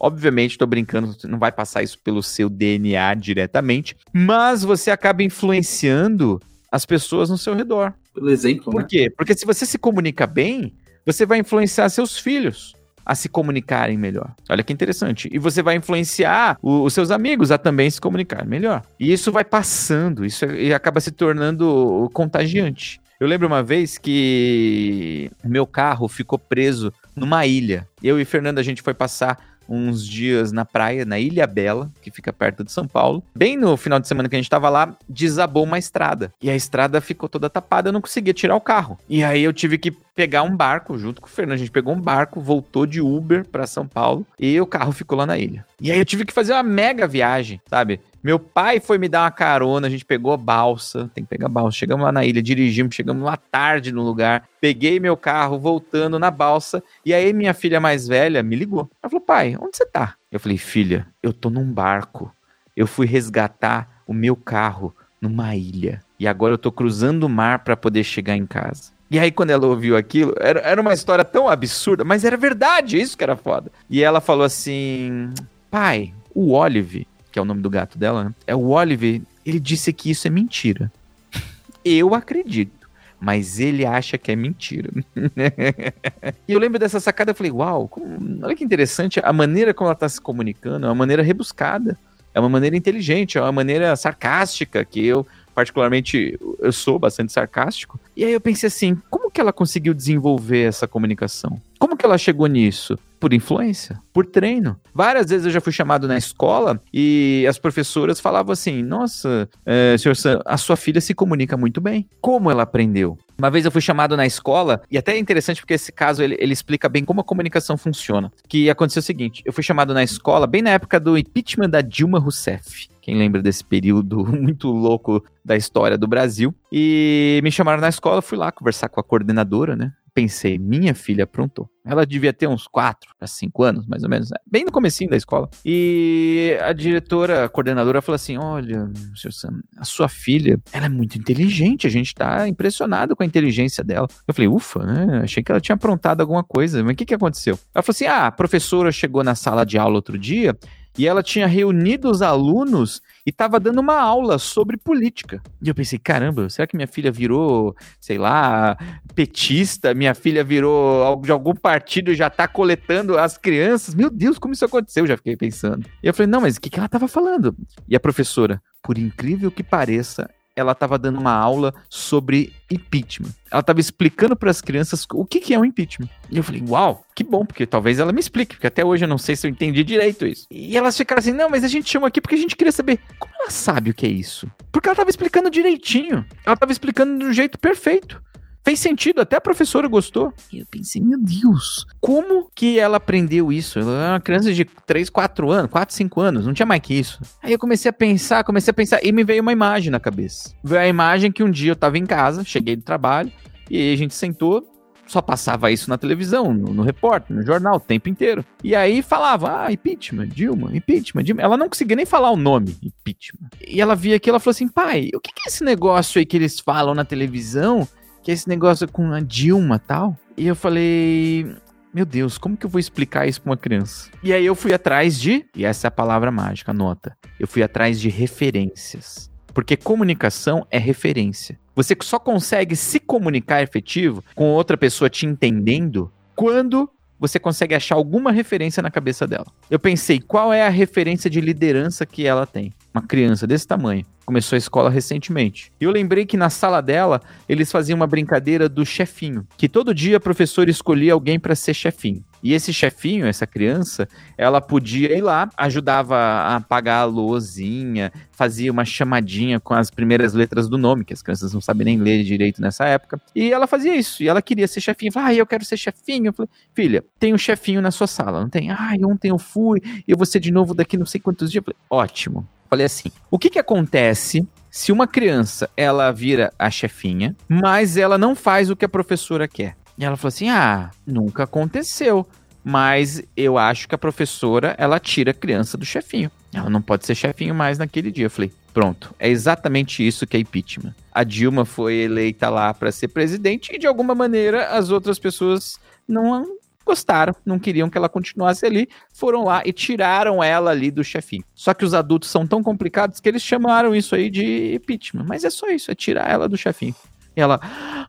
Obviamente, 0.00 0.52
estou 0.52 0.66
brincando, 0.66 1.14
não 1.24 1.38
vai 1.38 1.52
passar 1.52 1.82
isso 1.82 1.98
pelo 1.98 2.22
seu 2.22 2.48
DNA 2.48 3.14
diretamente, 3.16 3.94
mas 4.14 4.64
você 4.64 4.90
acaba 4.90 5.22
influenciando 5.22 6.40
as 6.72 6.86
pessoas 6.86 7.28
no 7.28 7.36
seu 7.36 7.54
redor. 7.54 7.92
Pelo 8.14 8.30
exemplo, 8.30 8.72
Por 8.72 8.80
né? 8.80 8.86
quê? 8.88 9.12
Porque 9.14 9.36
se 9.36 9.44
você 9.44 9.66
se 9.66 9.76
comunica 9.76 10.26
bem, 10.26 10.72
você 11.04 11.26
vai 11.26 11.38
influenciar 11.38 11.90
seus 11.90 12.18
filhos 12.18 12.79
a 13.04 13.14
se 13.14 13.28
comunicarem 13.28 13.98
melhor. 13.98 14.30
Olha 14.48 14.62
que 14.62 14.72
interessante. 14.72 15.28
E 15.32 15.38
você 15.38 15.62
vai 15.62 15.76
influenciar 15.76 16.58
o, 16.62 16.82
os 16.82 16.94
seus 16.94 17.10
amigos 17.10 17.50
a 17.50 17.58
também 17.58 17.90
se 17.90 18.00
comunicar 18.00 18.46
melhor. 18.46 18.82
E 18.98 19.12
isso 19.12 19.32
vai 19.32 19.44
passando, 19.44 20.24
isso 20.24 20.44
é, 20.44 20.72
acaba 20.72 21.00
se 21.00 21.10
tornando 21.10 22.10
contagiante. 22.12 23.00
Eu 23.20 23.28
lembro 23.28 23.46
uma 23.46 23.62
vez 23.62 23.98
que 23.98 25.30
meu 25.44 25.66
carro 25.66 26.08
ficou 26.08 26.38
preso 26.38 26.90
numa 27.20 27.46
ilha. 27.46 27.86
Eu 28.02 28.18
e 28.18 28.24
Fernanda 28.24 28.60
a 28.60 28.64
gente 28.64 28.82
foi 28.82 28.94
passar 28.94 29.38
uns 29.70 30.04
dias 30.04 30.50
na 30.50 30.64
praia, 30.64 31.04
na 31.04 31.18
Ilha 31.18 31.46
Bela, 31.46 31.92
que 32.02 32.10
fica 32.10 32.32
perto 32.32 32.64
de 32.64 32.72
São 32.72 32.88
Paulo. 32.88 33.22
Bem 33.34 33.56
no 33.56 33.76
final 33.76 34.00
de 34.00 34.08
semana 34.08 34.28
que 34.28 34.34
a 34.34 34.38
gente 34.38 34.46
estava 34.46 34.68
lá, 34.68 34.96
desabou 35.08 35.62
uma 35.62 35.78
estrada. 35.78 36.32
E 36.42 36.50
a 36.50 36.56
estrada 36.56 37.00
ficou 37.00 37.28
toda 37.28 37.48
tapada, 37.48 37.88
eu 37.88 37.92
não 37.92 38.00
conseguia 38.00 38.34
tirar 38.34 38.56
o 38.56 38.60
carro. 38.60 38.98
E 39.08 39.22
aí 39.22 39.44
eu 39.44 39.52
tive 39.52 39.78
que 39.78 39.92
pegar 40.20 40.42
um 40.42 40.54
barco 40.54 40.98
junto 40.98 41.20
com 41.20 41.28
o 41.28 41.30
Fernando. 41.30 41.54
A 41.54 41.58
gente 41.58 41.70
pegou 41.70 41.94
um 41.94 42.00
barco, 42.00 42.40
voltou 42.40 42.84
de 42.84 43.00
Uber 43.00 43.46
para 43.46 43.66
São 43.66 43.86
Paulo 43.86 44.26
e 44.38 44.60
o 44.60 44.66
carro 44.66 44.92
ficou 44.92 45.16
lá 45.16 45.24
na 45.24 45.38
ilha. 45.38 45.64
E 45.80 45.90
aí 45.90 45.98
eu 45.98 46.04
tive 46.04 46.24
que 46.24 46.32
fazer 46.32 46.52
uma 46.52 46.62
mega 46.62 47.06
viagem, 47.06 47.60
sabe? 47.66 48.00
Meu 48.22 48.38
pai 48.38 48.80
foi 48.80 48.98
me 48.98 49.08
dar 49.08 49.22
uma 49.22 49.30
carona, 49.30 49.86
a 49.86 49.90
gente 49.90 50.04
pegou 50.04 50.32
a 50.32 50.36
balsa, 50.36 51.10
tem 51.14 51.24
que 51.24 51.30
pegar 51.30 51.46
a 51.46 51.48
balsa. 51.48 51.78
Chegamos 51.78 52.04
lá 52.04 52.12
na 52.12 52.24
ilha, 52.24 52.42
dirigimos, 52.42 52.94
chegamos 52.94 53.24
lá 53.24 53.36
tarde 53.36 53.92
no 53.92 54.02
lugar. 54.02 54.46
Peguei 54.60 55.00
meu 55.00 55.16
carro 55.16 55.58
voltando 55.58 56.18
na 56.18 56.30
balsa 56.30 56.82
e 57.04 57.14
aí 57.14 57.32
minha 57.32 57.54
filha 57.54 57.80
mais 57.80 58.06
velha 58.06 58.42
me 58.42 58.56
ligou. 58.56 58.90
Ela 59.02 59.10
falou: 59.10 59.24
"Pai, 59.24 59.56
onde 59.58 59.76
você 59.76 59.86
tá?" 59.86 60.16
Eu 60.30 60.38
falei: 60.38 60.58
"Filha, 60.58 61.06
eu 61.22 61.32
tô 61.32 61.48
num 61.48 61.64
barco. 61.64 62.30
Eu 62.76 62.86
fui 62.86 63.06
resgatar 63.06 64.02
o 64.06 64.12
meu 64.12 64.36
carro 64.36 64.94
numa 65.20 65.56
ilha 65.56 66.00
e 66.18 66.28
agora 66.28 66.54
eu 66.54 66.58
tô 66.58 66.70
cruzando 66.70 67.24
o 67.24 67.28
mar 67.28 67.60
para 67.60 67.76
poder 67.76 68.04
chegar 68.04 68.36
em 68.36 68.46
casa." 68.46 68.92
E 69.10 69.18
aí, 69.18 69.32
quando 69.32 69.50
ela 69.50 69.66
ouviu 69.66 69.96
aquilo, 69.96 70.32
era, 70.38 70.60
era 70.60 70.80
uma 70.80 70.94
história 70.94 71.24
tão 71.24 71.48
absurda, 71.48 72.04
mas 72.04 72.24
era 72.24 72.36
verdade, 72.36 73.00
isso 73.00 73.18
que 73.18 73.24
era 73.24 73.34
foda. 73.34 73.72
E 73.88 74.04
ela 74.04 74.20
falou 74.20 74.44
assim: 74.44 75.30
pai, 75.68 76.14
o 76.32 76.52
Olive, 76.52 77.08
que 77.30 77.38
é 77.38 77.42
o 77.42 77.44
nome 77.44 77.60
do 77.60 77.70
gato 77.70 77.98
dela, 77.98 78.24
né? 78.24 78.34
É 78.46 78.54
o 78.54 78.68
Olive, 78.68 79.22
ele 79.44 79.60
disse 79.60 79.92
que 79.92 80.10
isso 80.10 80.26
é 80.26 80.30
mentira. 80.30 80.90
Eu 81.84 82.14
acredito, 82.14 82.88
mas 83.20 83.58
ele 83.58 83.86
acha 83.86 84.18
que 84.18 84.30
é 84.30 84.36
mentira. 84.36 84.90
e 86.46 86.52
eu 86.52 86.58
lembro 86.58 86.78
dessa 86.78 87.00
sacada, 87.00 87.30
eu 87.30 87.34
falei, 87.34 87.50
uau, 87.50 87.88
como, 87.88 88.44
olha 88.44 88.54
que 88.54 88.64
interessante, 88.64 89.20
a 89.22 89.32
maneira 89.32 89.72
como 89.72 89.88
ela 89.88 89.94
está 89.94 90.08
se 90.08 90.20
comunicando 90.20 90.86
é 90.86 90.88
uma 90.88 90.94
maneira 90.94 91.22
rebuscada, 91.22 91.98
é 92.34 92.40
uma 92.40 92.48
maneira 92.48 92.76
inteligente, 92.76 93.38
é 93.38 93.40
uma 93.40 93.52
maneira 93.52 93.96
sarcástica, 93.96 94.84
que 94.84 95.04
eu 95.06 95.26
particularmente 95.54 96.38
eu 96.58 96.72
sou 96.72 96.98
bastante 96.98 97.32
sarcástico. 97.32 97.98
E 98.16 98.24
aí 98.24 98.32
eu 98.32 98.40
pensei 98.40 98.68
assim, 98.68 98.96
como 99.10 99.30
que 99.30 99.40
ela 99.40 99.52
conseguiu 99.52 99.92
desenvolver 99.92 100.68
essa 100.68 100.86
comunicação? 100.86 101.60
Como 101.80 101.96
que 101.96 102.04
ela 102.04 102.18
chegou 102.18 102.46
nisso? 102.46 102.98
Por 103.18 103.32
influência, 103.32 103.98
por 104.12 104.26
treino. 104.26 104.78
Várias 104.94 105.30
vezes 105.30 105.46
eu 105.46 105.50
já 105.50 105.62
fui 105.62 105.72
chamado 105.72 106.06
na 106.06 106.18
escola 106.18 106.78
e 106.92 107.46
as 107.48 107.58
professoras 107.58 108.20
falavam 108.20 108.52
assim: 108.52 108.82
Nossa, 108.82 109.48
é, 109.64 109.96
senhor 109.98 110.14
Sam, 110.14 110.40
a 110.44 110.58
sua 110.58 110.76
filha 110.76 111.00
se 111.00 111.14
comunica 111.14 111.56
muito 111.56 111.80
bem. 111.80 112.06
Como 112.20 112.50
ela 112.50 112.64
aprendeu? 112.64 113.16
Uma 113.38 113.50
vez 113.50 113.64
eu 113.64 113.70
fui 113.70 113.80
chamado 113.80 114.14
na 114.14 114.26
escola, 114.26 114.82
e 114.90 114.98
até 114.98 115.12
é 115.12 115.18
interessante 115.18 115.62
porque 115.62 115.72
esse 115.72 115.90
caso 115.90 116.22
ele, 116.22 116.36
ele 116.38 116.52
explica 116.52 116.86
bem 116.86 117.02
como 117.02 117.22
a 117.22 117.24
comunicação 117.24 117.78
funciona. 117.78 118.30
Que 118.46 118.68
aconteceu 118.68 119.00
o 119.00 119.02
seguinte: 119.02 119.42
eu 119.46 119.52
fui 119.52 119.62
chamado 119.62 119.94
na 119.94 120.02
escola 120.02 120.46
bem 120.46 120.60
na 120.60 120.70
época 120.70 121.00
do 121.00 121.16
impeachment 121.16 121.70
da 121.70 121.80
Dilma 121.80 122.18
Rousseff. 122.18 122.90
Quem 123.00 123.16
lembra 123.16 123.40
desse 123.42 123.64
período 123.64 124.24
muito 124.28 124.68
louco 124.70 125.24
da 125.42 125.56
história 125.56 125.96
do 125.96 126.06
Brasil? 126.06 126.54
E 126.70 127.40
me 127.42 127.50
chamaram 127.50 127.80
na 127.80 127.88
escola, 127.88 128.20
fui 128.20 128.36
lá 128.36 128.52
conversar 128.52 128.88
com 128.88 129.00
a 129.00 129.02
coordenadora, 129.02 129.74
né? 129.74 129.92
Pensei, 130.14 130.58
minha 130.58 130.94
filha 130.94 131.24
aprontou. 131.24 131.68
Ela 131.84 132.04
devia 132.04 132.32
ter 132.32 132.46
uns 132.46 132.66
4 132.66 133.10
a 133.20 133.26
5 133.26 133.62
anos, 133.62 133.86
mais 133.86 134.02
ou 134.02 134.08
menos, 134.08 134.28
né? 134.30 134.36
bem 134.46 134.64
no 134.64 134.72
comecinho 134.72 135.08
da 135.08 135.16
escola. 135.16 135.48
E 135.64 136.56
a 136.60 136.72
diretora, 136.72 137.44
a 137.44 137.48
coordenadora 137.48 138.02
falou 138.02 138.16
assim: 138.16 138.36
"Olha, 138.36 138.90
Sam, 139.30 139.60
a 139.78 139.84
sua 139.84 140.08
filha, 140.08 140.60
ela 140.72 140.86
é 140.86 140.88
muito 140.88 141.16
inteligente, 141.16 141.86
a 141.86 141.90
gente 141.90 142.14
tá 142.14 142.46
impressionado 142.46 143.16
com 143.16 143.22
a 143.22 143.26
inteligência 143.26 143.82
dela". 143.82 144.08
Eu 144.26 144.34
falei: 144.34 144.48
"Ufa, 144.48 144.84
né? 144.84 145.20
Achei 145.24 145.42
que 145.42 145.50
ela 145.50 145.60
tinha 145.60 145.74
aprontado 145.74 146.20
alguma 146.20 146.44
coisa, 146.44 146.82
mas 146.82 146.92
o 146.92 146.96
que 146.96 147.06
que 147.06 147.14
aconteceu?". 147.14 147.58
Ela 147.74 147.82
falou 147.82 147.94
assim: 147.94 148.06
"Ah, 148.06 148.26
a 148.26 148.32
professora 148.32 148.92
chegou 148.92 149.24
na 149.24 149.34
sala 149.34 149.64
de 149.64 149.78
aula 149.78 149.94
outro 149.94 150.18
dia 150.18 150.56
e 150.98 151.06
ela 151.06 151.22
tinha 151.22 151.46
reunido 151.46 152.10
os 152.10 152.22
alunos 152.22 153.00
e 153.26 153.30
estava 153.30 153.60
dando 153.60 153.80
uma 153.80 153.98
aula 153.98 154.38
sobre 154.38 154.76
política. 154.76 155.40
E 155.62 155.68
eu 155.68 155.74
pensei, 155.74 155.98
caramba, 155.98 156.48
será 156.48 156.66
que 156.66 156.76
minha 156.76 156.88
filha 156.88 157.12
virou, 157.12 157.76
sei 158.00 158.18
lá, 158.18 158.76
petista? 159.14 159.94
Minha 159.94 160.14
filha 160.14 160.42
virou 160.42 161.20
de 161.20 161.30
algum 161.30 161.54
partido 161.54 162.10
e 162.10 162.14
já 162.14 162.26
está 162.26 162.48
coletando 162.48 163.18
as 163.18 163.38
crianças? 163.38 163.94
Meu 163.94 164.10
Deus, 164.10 164.38
como 164.38 164.54
isso 164.54 164.64
aconteceu? 164.64 165.04
Eu 165.04 165.08
já 165.08 165.16
fiquei 165.16 165.36
pensando. 165.36 165.86
E 166.02 166.06
eu 166.06 166.14
falei, 166.14 166.30
não, 166.30 166.40
mas 166.40 166.56
o 166.56 166.60
que, 166.60 166.70
que 166.70 166.78
ela 166.78 166.86
estava 166.86 167.06
falando? 167.06 167.56
E 167.88 167.94
a 167.94 168.00
professora, 168.00 168.60
por 168.82 168.98
incrível 168.98 169.50
que 169.50 169.62
pareça, 169.62 170.28
ela 170.60 170.72
estava 170.72 170.98
dando 170.98 171.18
uma 171.18 171.32
aula 171.32 171.74
sobre 171.88 172.52
impeachment. 172.70 173.30
Ela 173.50 173.60
estava 173.60 173.80
explicando 173.80 174.36
para 174.36 174.50
as 174.50 174.60
crianças 174.60 175.06
o 175.12 175.24
que, 175.24 175.40
que 175.40 175.54
é 175.54 175.58
um 175.58 175.64
impeachment. 175.64 176.08
E 176.30 176.36
eu 176.36 176.42
falei, 176.42 176.62
uau, 176.68 177.04
que 177.14 177.24
bom, 177.24 177.44
porque 177.44 177.66
talvez 177.66 177.98
ela 177.98 178.12
me 178.12 178.20
explique, 178.20 178.54
porque 178.54 178.66
até 178.66 178.84
hoje 178.84 179.04
eu 179.04 179.08
não 179.08 179.18
sei 179.18 179.34
se 179.34 179.46
eu 179.46 179.50
entendi 179.50 179.82
direito 179.82 180.26
isso. 180.26 180.46
E 180.50 180.76
elas 180.76 180.96
ficaram 180.96 181.20
assim, 181.20 181.32
não, 181.32 181.50
mas 181.50 181.64
a 181.64 181.68
gente 181.68 181.90
chamou 181.90 182.06
aqui 182.06 182.20
porque 182.20 182.34
a 182.34 182.38
gente 182.38 182.56
queria 182.56 182.72
saber 182.72 183.00
como 183.18 183.32
ela 183.40 183.50
sabe 183.50 183.90
o 183.90 183.94
que 183.94 184.06
é 184.06 184.10
isso. 184.10 184.50
Porque 184.70 184.88
ela 184.88 184.94
estava 184.94 185.10
explicando 185.10 185.50
direitinho. 185.50 186.24
Ela 186.44 186.54
estava 186.54 186.72
explicando 186.72 187.26
do 187.26 187.32
jeito 187.32 187.58
perfeito. 187.58 188.22
Fez 188.62 188.78
sentido, 188.78 189.20
até 189.20 189.36
a 189.36 189.40
professora 189.40 189.88
gostou. 189.88 190.32
E 190.52 190.60
eu 190.60 190.66
pensei, 190.66 191.00
meu 191.00 191.18
Deus, 191.18 191.86
como 192.00 192.50
que 192.54 192.78
ela 192.78 192.98
aprendeu 192.98 193.50
isso? 193.50 193.78
Ela 193.78 193.92
era 193.92 194.12
uma 194.14 194.20
criança 194.20 194.52
de 194.52 194.64
3, 194.64 195.08
4 195.08 195.50
anos, 195.50 195.70
4, 195.70 195.94
5 195.94 196.20
anos, 196.20 196.46
não 196.46 196.52
tinha 196.52 196.66
mais 196.66 196.80
que 196.80 196.94
isso. 196.94 197.20
Aí 197.42 197.52
eu 197.52 197.58
comecei 197.58 197.88
a 197.88 197.92
pensar, 197.92 198.44
comecei 198.44 198.70
a 198.70 198.74
pensar, 198.74 199.04
e 199.04 199.10
me 199.12 199.24
veio 199.24 199.42
uma 199.42 199.52
imagem 199.52 199.90
na 199.90 199.98
cabeça. 199.98 200.54
Veio 200.62 200.82
a 200.82 200.86
imagem 200.88 201.32
que 201.32 201.42
um 201.42 201.50
dia 201.50 201.72
eu 201.72 201.76
tava 201.76 201.98
em 201.98 202.04
casa, 202.04 202.44
cheguei 202.44 202.76
do 202.76 202.82
trabalho, 202.82 203.32
e 203.70 203.78
aí 203.78 203.94
a 203.94 203.96
gente 203.96 204.14
sentou, 204.14 204.66
só 205.06 205.20
passava 205.20 205.72
isso 205.72 205.90
na 205.90 205.98
televisão, 205.98 206.54
no, 206.54 206.72
no 206.72 206.82
repórter, 206.82 207.34
no 207.34 207.44
jornal, 207.44 207.76
o 207.76 207.80
tempo 207.80 208.08
inteiro. 208.08 208.44
E 208.62 208.76
aí 208.76 209.02
falava, 209.02 209.64
ah, 209.64 209.72
impeachment, 209.72 210.28
Dilma, 210.28 210.76
impeachment, 210.76 211.24
Dilma. 211.24 211.42
Ela 211.42 211.56
não 211.56 211.68
conseguia 211.68 211.96
nem 211.96 212.06
falar 212.06 212.30
o 212.30 212.36
nome, 212.36 212.76
impeachment. 212.82 213.48
E 213.66 213.80
ela 213.80 213.96
via 213.96 214.16
aquilo, 214.16 214.34
ela 214.34 214.40
falou 214.40 214.52
assim, 214.52 214.68
pai, 214.68 215.10
o 215.14 215.20
que, 215.20 215.32
que 215.32 215.42
é 215.46 215.48
esse 215.48 215.64
negócio 215.64 216.18
aí 216.18 216.26
que 216.26 216.36
eles 216.36 216.60
falam 216.60 216.94
na 216.94 217.04
televisão 217.04 217.88
que 218.22 218.30
é 218.30 218.34
esse 218.34 218.48
negócio 218.48 218.90
com 218.90 219.12
a 219.12 219.20
Dilma 219.20 219.78
tal. 219.78 220.16
E 220.36 220.46
eu 220.46 220.56
falei, 220.56 221.46
meu 221.92 222.04
Deus, 222.04 222.38
como 222.38 222.56
que 222.56 222.64
eu 222.64 222.70
vou 222.70 222.78
explicar 222.78 223.26
isso 223.26 223.42
para 223.42 223.50
uma 223.50 223.56
criança? 223.56 224.10
E 224.22 224.32
aí 224.32 224.46
eu 224.46 224.54
fui 224.54 224.72
atrás 224.72 225.20
de, 225.20 225.44
e 225.54 225.64
essa 225.64 225.86
é 225.86 225.88
a 225.88 225.92
palavra 225.92 226.30
mágica, 226.30 226.72
nota. 226.72 227.16
Eu 227.38 227.48
fui 227.48 227.62
atrás 227.62 228.00
de 228.00 228.08
referências. 228.08 229.30
Porque 229.52 229.76
comunicação 229.76 230.66
é 230.70 230.78
referência. 230.78 231.58
Você 231.74 231.96
só 232.02 232.18
consegue 232.18 232.76
se 232.76 233.00
comunicar 233.00 233.62
efetivo 233.62 234.22
com 234.34 234.50
outra 234.50 234.76
pessoa 234.76 235.10
te 235.10 235.26
entendendo 235.26 236.12
quando 236.36 236.88
você 237.18 237.38
consegue 237.38 237.74
achar 237.74 237.96
alguma 237.96 238.32
referência 238.32 238.82
na 238.82 238.90
cabeça 238.90 239.26
dela. 239.26 239.46
Eu 239.70 239.78
pensei, 239.78 240.20
qual 240.20 240.52
é 240.52 240.66
a 240.66 240.70
referência 240.70 241.28
de 241.28 241.40
liderança 241.40 242.06
que 242.06 242.26
ela 242.26 242.46
tem? 242.46 242.72
Uma 242.92 243.02
criança 243.02 243.46
desse 243.46 243.66
tamanho 243.66 244.04
começou 244.30 244.56
a 244.56 244.58
escola 244.58 244.88
recentemente. 244.88 245.72
E 245.80 245.84
eu 245.84 245.90
lembrei 245.90 246.24
que 246.24 246.36
na 246.36 246.48
sala 246.50 246.80
dela, 246.80 247.20
eles 247.48 247.70
faziam 247.72 247.96
uma 247.96 248.06
brincadeira 248.06 248.68
do 248.68 248.86
chefinho, 248.86 249.44
que 249.56 249.68
todo 249.68 249.92
dia 249.92 250.18
a 250.18 250.20
professora 250.20 250.70
escolhia 250.70 251.12
alguém 251.12 251.38
para 251.38 251.56
ser 251.56 251.74
chefinho. 251.74 252.24
E 252.42 252.52
esse 252.52 252.72
chefinho, 252.72 253.26
essa 253.26 253.46
criança, 253.46 254.08
ela 254.38 254.60
podia 254.60 255.16
ir 255.16 255.20
lá, 255.20 255.50
ajudava 255.56 256.16
a 256.16 256.56
apagar 256.56 257.02
a 257.02 257.04
luzinha, 257.04 258.12
fazia 258.30 258.70
uma 258.70 258.84
chamadinha 258.84 259.58
com 259.58 259.74
as 259.74 259.90
primeiras 259.90 260.32
letras 260.32 260.68
do 260.68 260.78
nome, 260.78 261.04
que 261.04 261.12
as 261.12 261.22
crianças 261.22 261.52
não 261.52 261.60
sabem 261.60 261.84
nem 261.84 261.98
ler 261.98 262.22
direito 262.22 262.62
nessa 262.62 262.86
época. 262.86 263.20
E 263.34 263.52
ela 263.52 263.66
fazia 263.66 263.96
isso, 263.96 264.22
e 264.22 264.28
ela 264.28 264.40
queria 264.40 264.68
ser 264.68 264.80
chefinho. 264.80 265.12
Falei, 265.12 265.36
ah, 265.36 265.40
eu 265.40 265.46
quero 265.46 265.64
ser 265.64 265.76
chefinho. 265.76 266.28
Eu 266.28 266.32
falei, 266.32 266.48
filha, 266.72 267.04
tem 267.18 267.34
um 267.34 267.38
chefinho 267.38 267.82
na 267.82 267.90
sua 267.90 268.06
sala, 268.06 268.40
não 268.40 268.48
tem? 268.48 268.70
Ah, 268.70 268.92
ontem 269.04 269.28
eu 269.28 269.38
fui, 269.38 269.80
eu 270.06 270.16
vou 270.16 270.24
ser 270.24 270.38
de 270.38 270.52
novo 270.52 270.72
daqui 270.72 270.96
não 270.96 271.06
sei 271.06 271.20
quantos 271.20 271.50
dias. 271.50 271.62
Eu 271.66 271.74
falei, 271.74 271.76
ótimo. 271.90 272.48
Falei 272.70 272.86
assim: 272.86 273.10
o 273.28 273.38
que 273.38 273.50
que 273.50 273.58
acontece 273.58 274.46
se 274.70 274.92
uma 274.92 275.08
criança 275.08 275.68
ela 275.76 276.12
vira 276.12 276.52
a 276.56 276.70
chefinha, 276.70 277.36
mas 277.48 277.96
ela 277.96 278.16
não 278.16 278.36
faz 278.36 278.70
o 278.70 278.76
que 278.76 278.84
a 278.84 278.88
professora 278.88 279.48
quer? 279.48 279.76
E 279.98 280.04
ela 280.04 280.16
falou 280.16 280.28
assim: 280.28 280.48
ah, 280.48 280.90
nunca 281.04 281.42
aconteceu. 281.42 282.26
Mas 282.62 283.22
eu 283.34 283.56
acho 283.58 283.88
que 283.88 283.94
a 283.94 283.98
professora 283.98 284.74
ela 284.78 285.00
tira 285.00 285.30
a 285.30 285.34
criança 285.34 285.78
do 285.78 285.84
chefinho. 285.84 286.30
Ela 286.52 286.68
não 286.68 286.82
pode 286.82 287.06
ser 287.06 287.14
chefinho 287.14 287.54
mais 287.54 287.78
naquele 287.78 288.12
dia. 288.12 288.26
Eu 288.26 288.30
falei: 288.30 288.52
pronto, 288.72 289.12
é 289.18 289.28
exatamente 289.28 290.06
isso 290.06 290.26
que 290.26 290.36
é 290.36 290.40
impeachment. 290.40 290.94
A 291.12 291.24
Dilma 291.24 291.64
foi 291.64 291.96
eleita 291.96 292.48
lá 292.48 292.72
para 292.72 292.92
ser 292.92 293.08
presidente 293.08 293.74
e 293.74 293.78
de 293.78 293.86
alguma 293.86 294.14
maneira 294.14 294.68
as 294.68 294.90
outras 294.90 295.18
pessoas 295.18 295.80
não 296.06 296.44
gostaram, 296.90 297.34
não 297.46 297.58
queriam 297.58 297.88
que 297.88 297.96
ela 297.96 298.08
continuasse 298.08 298.66
ali, 298.66 298.88
foram 299.12 299.44
lá 299.44 299.62
e 299.64 299.72
tiraram 299.72 300.42
ela 300.42 300.72
ali 300.72 300.90
do 300.90 301.04
chefinho. 301.04 301.44
Só 301.54 301.72
que 301.72 301.84
os 301.84 301.94
adultos 301.94 302.28
são 302.28 302.44
tão 302.46 302.62
complicados 302.64 303.20
que 303.20 303.28
eles 303.28 303.42
chamaram 303.42 303.94
isso 303.94 304.14
aí 304.14 304.28
de 304.28 304.74
impeachment. 304.74 305.24
Mas 305.26 305.44
é 305.44 305.50
só 305.50 305.68
isso, 305.68 305.90
é 305.90 305.94
tirar 305.94 306.28
ela 306.28 306.48
do 306.48 306.56
chefinho. 306.56 306.94
E 307.36 307.40
ela, 307.40 307.60
ah, 307.62 308.06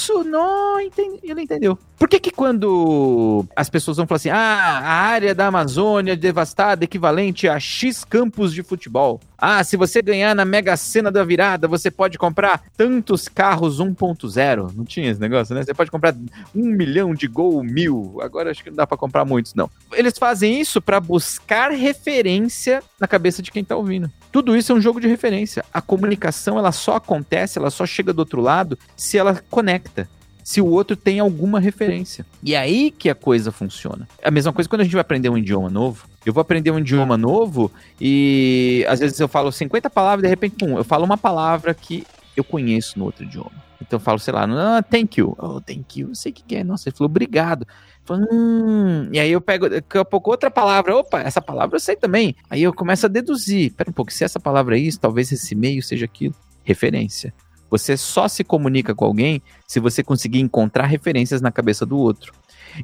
isso, 0.00 0.24
não, 0.24 0.80
entendi. 0.80 1.20
Ele 1.22 1.42
entendeu. 1.42 1.78
Por 1.98 2.08
que 2.08 2.18
que 2.18 2.30
quando 2.30 3.44
as 3.54 3.68
pessoas 3.68 3.98
vão 3.98 4.06
falar 4.06 4.16
assim, 4.16 4.30
ah, 4.30 4.80
a 4.82 4.90
área 4.90 5.34
da 5.34 5.48
Amazônia 5.48 6.16
devastada 6.16 6.82
equivalente 6.82 7.46
a 7.46 7.60
X 7.60 8.04
campos 8.04 8.54
de 8.54 8.62
futebol. 8.62 9.20
Ah, 9.36 9.62
se 9.62 9.76
você 9.76 10.00
ganhar 10.00 10.34
na 10.34 10.44
Mega 10.44 10.76
Sena 10.78 11.10
da 11.10 11.22
virada, 11.22 11.68
você 11.68 11.90
pode 11.90 12.16
comprar 12.16 12.62
tantos 12.74 13.28
carros 13.28 13.80
1.0. 13.80 14.72
Não 14.74 14.84
tinha 14.84 15.10
esse 15.10 15.20
negócio, 15.20 15.54
né? 15.54 15.62
Você 15.62 15.74
pode 15.74 15.90
comprar 15.90 16.14
um 16.54 16.64
milhão 16.64 17.14
de 17.14 17.26
Gol 17.26 17.62
mil. 17.62 18.18
Agora 18.22 18.50
acho 18.50 18.64
que 18.64 18.70
não 18.70 18.76
dá 18.76 18.86
para 18.86 18.96
comprar 18.96 19.26
muitos, 19.26 19.54
não. 19.54 19.70
Eles 19.92 20.16
fazem 20.18 20.58
isso 20.58 20.80
para 20.80 21.00
buscar 21.00 21.70
referência 21.70 22.82
na 22.98 23.06
cabeça 23.06 23.42
de 23.42 23.50
quem 23.50 23.62
tá 23.62 23.76
ouvindo. 23.76 24.10
Tudo 24.32 24.56
isso 24.56 24.72
é 24.72 24.74
um 24.74 24.80
jogo 24.80 25.00
de 25.00 25.08
referência. 25.08 25.64
A 25.72 25.82
comunicação, 25.82 26.58
ela 26.58 26.72
só 26.72 26.96
acontece, 26.96 27.58
ela 27.58 27.70
só 27.70 27.84
chega 27.84 28.12
do 28.12 28.20
outro 28.20 28.40
lado 28.40 28.78
se 28.96 29.18
ela 29.18 29.42
conecta 29.50 29.99
se 30.42 30.60
o 30.60 30.66
outro 30.66 30.96
tem 30.96 31.20
alguma 31.20 31.60
referência. 31.60 32.24
E 32.42 32.54
é 32.54 32.58
aí 32.58 32.90
que 32.90 33.08
a 33.08 33.14
coisa 33.14 33.52
funciona. 33.52 34.08
É 34.20 34.28
a 34.28 34.30
mesma 34.30 34.52
coisa 34.52 34.68
quando 34.68 34.82
a 34.82 34.84
gente 34.84 34.92
vai 34.92 35.00
aprender 35.00 35.28
um 35.28 35.38
idioma 35.38 35.68
novo. 35.68 36.08
Eu 36.24 36.32
vou 36.32 36.40
aprender 36.40 36.70
um 36.70 36.78
idioma 36.78 37.16
novo 37.16 37.70
e 38.00 38.84
às 38.88 39.00
vezes 39.00 39.18
eu 39.18 39.28
falo 39.28 39.50
50 39.50 39.88
palavras 39.88 40.22
e 40.22 40.26
de 40.26 40.28
repente, 40.28 40.56
pum, 40.56 40.76
eu 40.76 40.84
falo 40.84 41.04
uma 41.04 41.16
palavra 41.16 41.72
que 41.72 42.06
eu 42.36 42.44
conheço 42.44 42.98
no 42.98 43.06
outro 43.06 43.24
idioma. 43.24 43.70
Então 43.80 43.98
eu 43.98 44.00
falo, 44.00 44.18
sei 44.18 44.32
lá, 44.34 44.44
ah, 44.44 44.82
thank 44.82 45.18
you. 45.18 45.34
Oh, 45.38 45.60
thank 45.60 45.98
you. 45.98 46.10
Eu 46.10 46.14
sei 46.14 46.30
o 46.30 46.34
que, 46.34 46.56
é. 46.56 46.62
Nossa, 46.62 46.88
ele 46.88 46.96
falou 46.96 47.10
obrigado. 47.10 47.66
Hum. 48.10 49.08
E 49.12 49.18
aí 49.18 49.30
eu 49.30 49.40
pego 49.40 49.68
daqui 49.68 49.98
a 49.98 50.04
pouco 50.04 50.30
outra 50.30 50.50
palavra. 50.50 50.96
Opa, 50.96 51.20
essa 51.20 51.40
palavra 51.40 51.76
eu 51.76 51.80
sei 51.80 51.96
também. 51.96 52.34
Aí 52.48 52.62
eu 52.62 52.72
começo 52.72 53.06
a 53.06 53.08
deduzir. 53.08 53.72
Pera 53.72 53.90
um 53.90 53.92
pouco, 53.92 54.12
se 54.12 54.24
essa 54.24 54.38
palavra 54.38 54.76
é 54.76 54.80
isso, 54.80 55.00
talvez 55.00 55.32
esse 55.32 55.54
meio 55.54 55.82
seja 55.82 56.04
aquilo. 56.04 56.34
Referência. 56.62 57.32
Você 57.70 57.96
só 57.96 58.26
se 58.26 58.42
comunica 58.42 58.94
com 58.94 59.04
alguém 59.04 59.40
se 59.66 59.78
você 59.78 60.02
conseguir 60.02 60.40
encontrar 60.40 60.86
referências 60.86 61.40
na 61.40 61.52
cabeça 61.52 61.86
do 61.86 61.96
outro. 61.96 62.32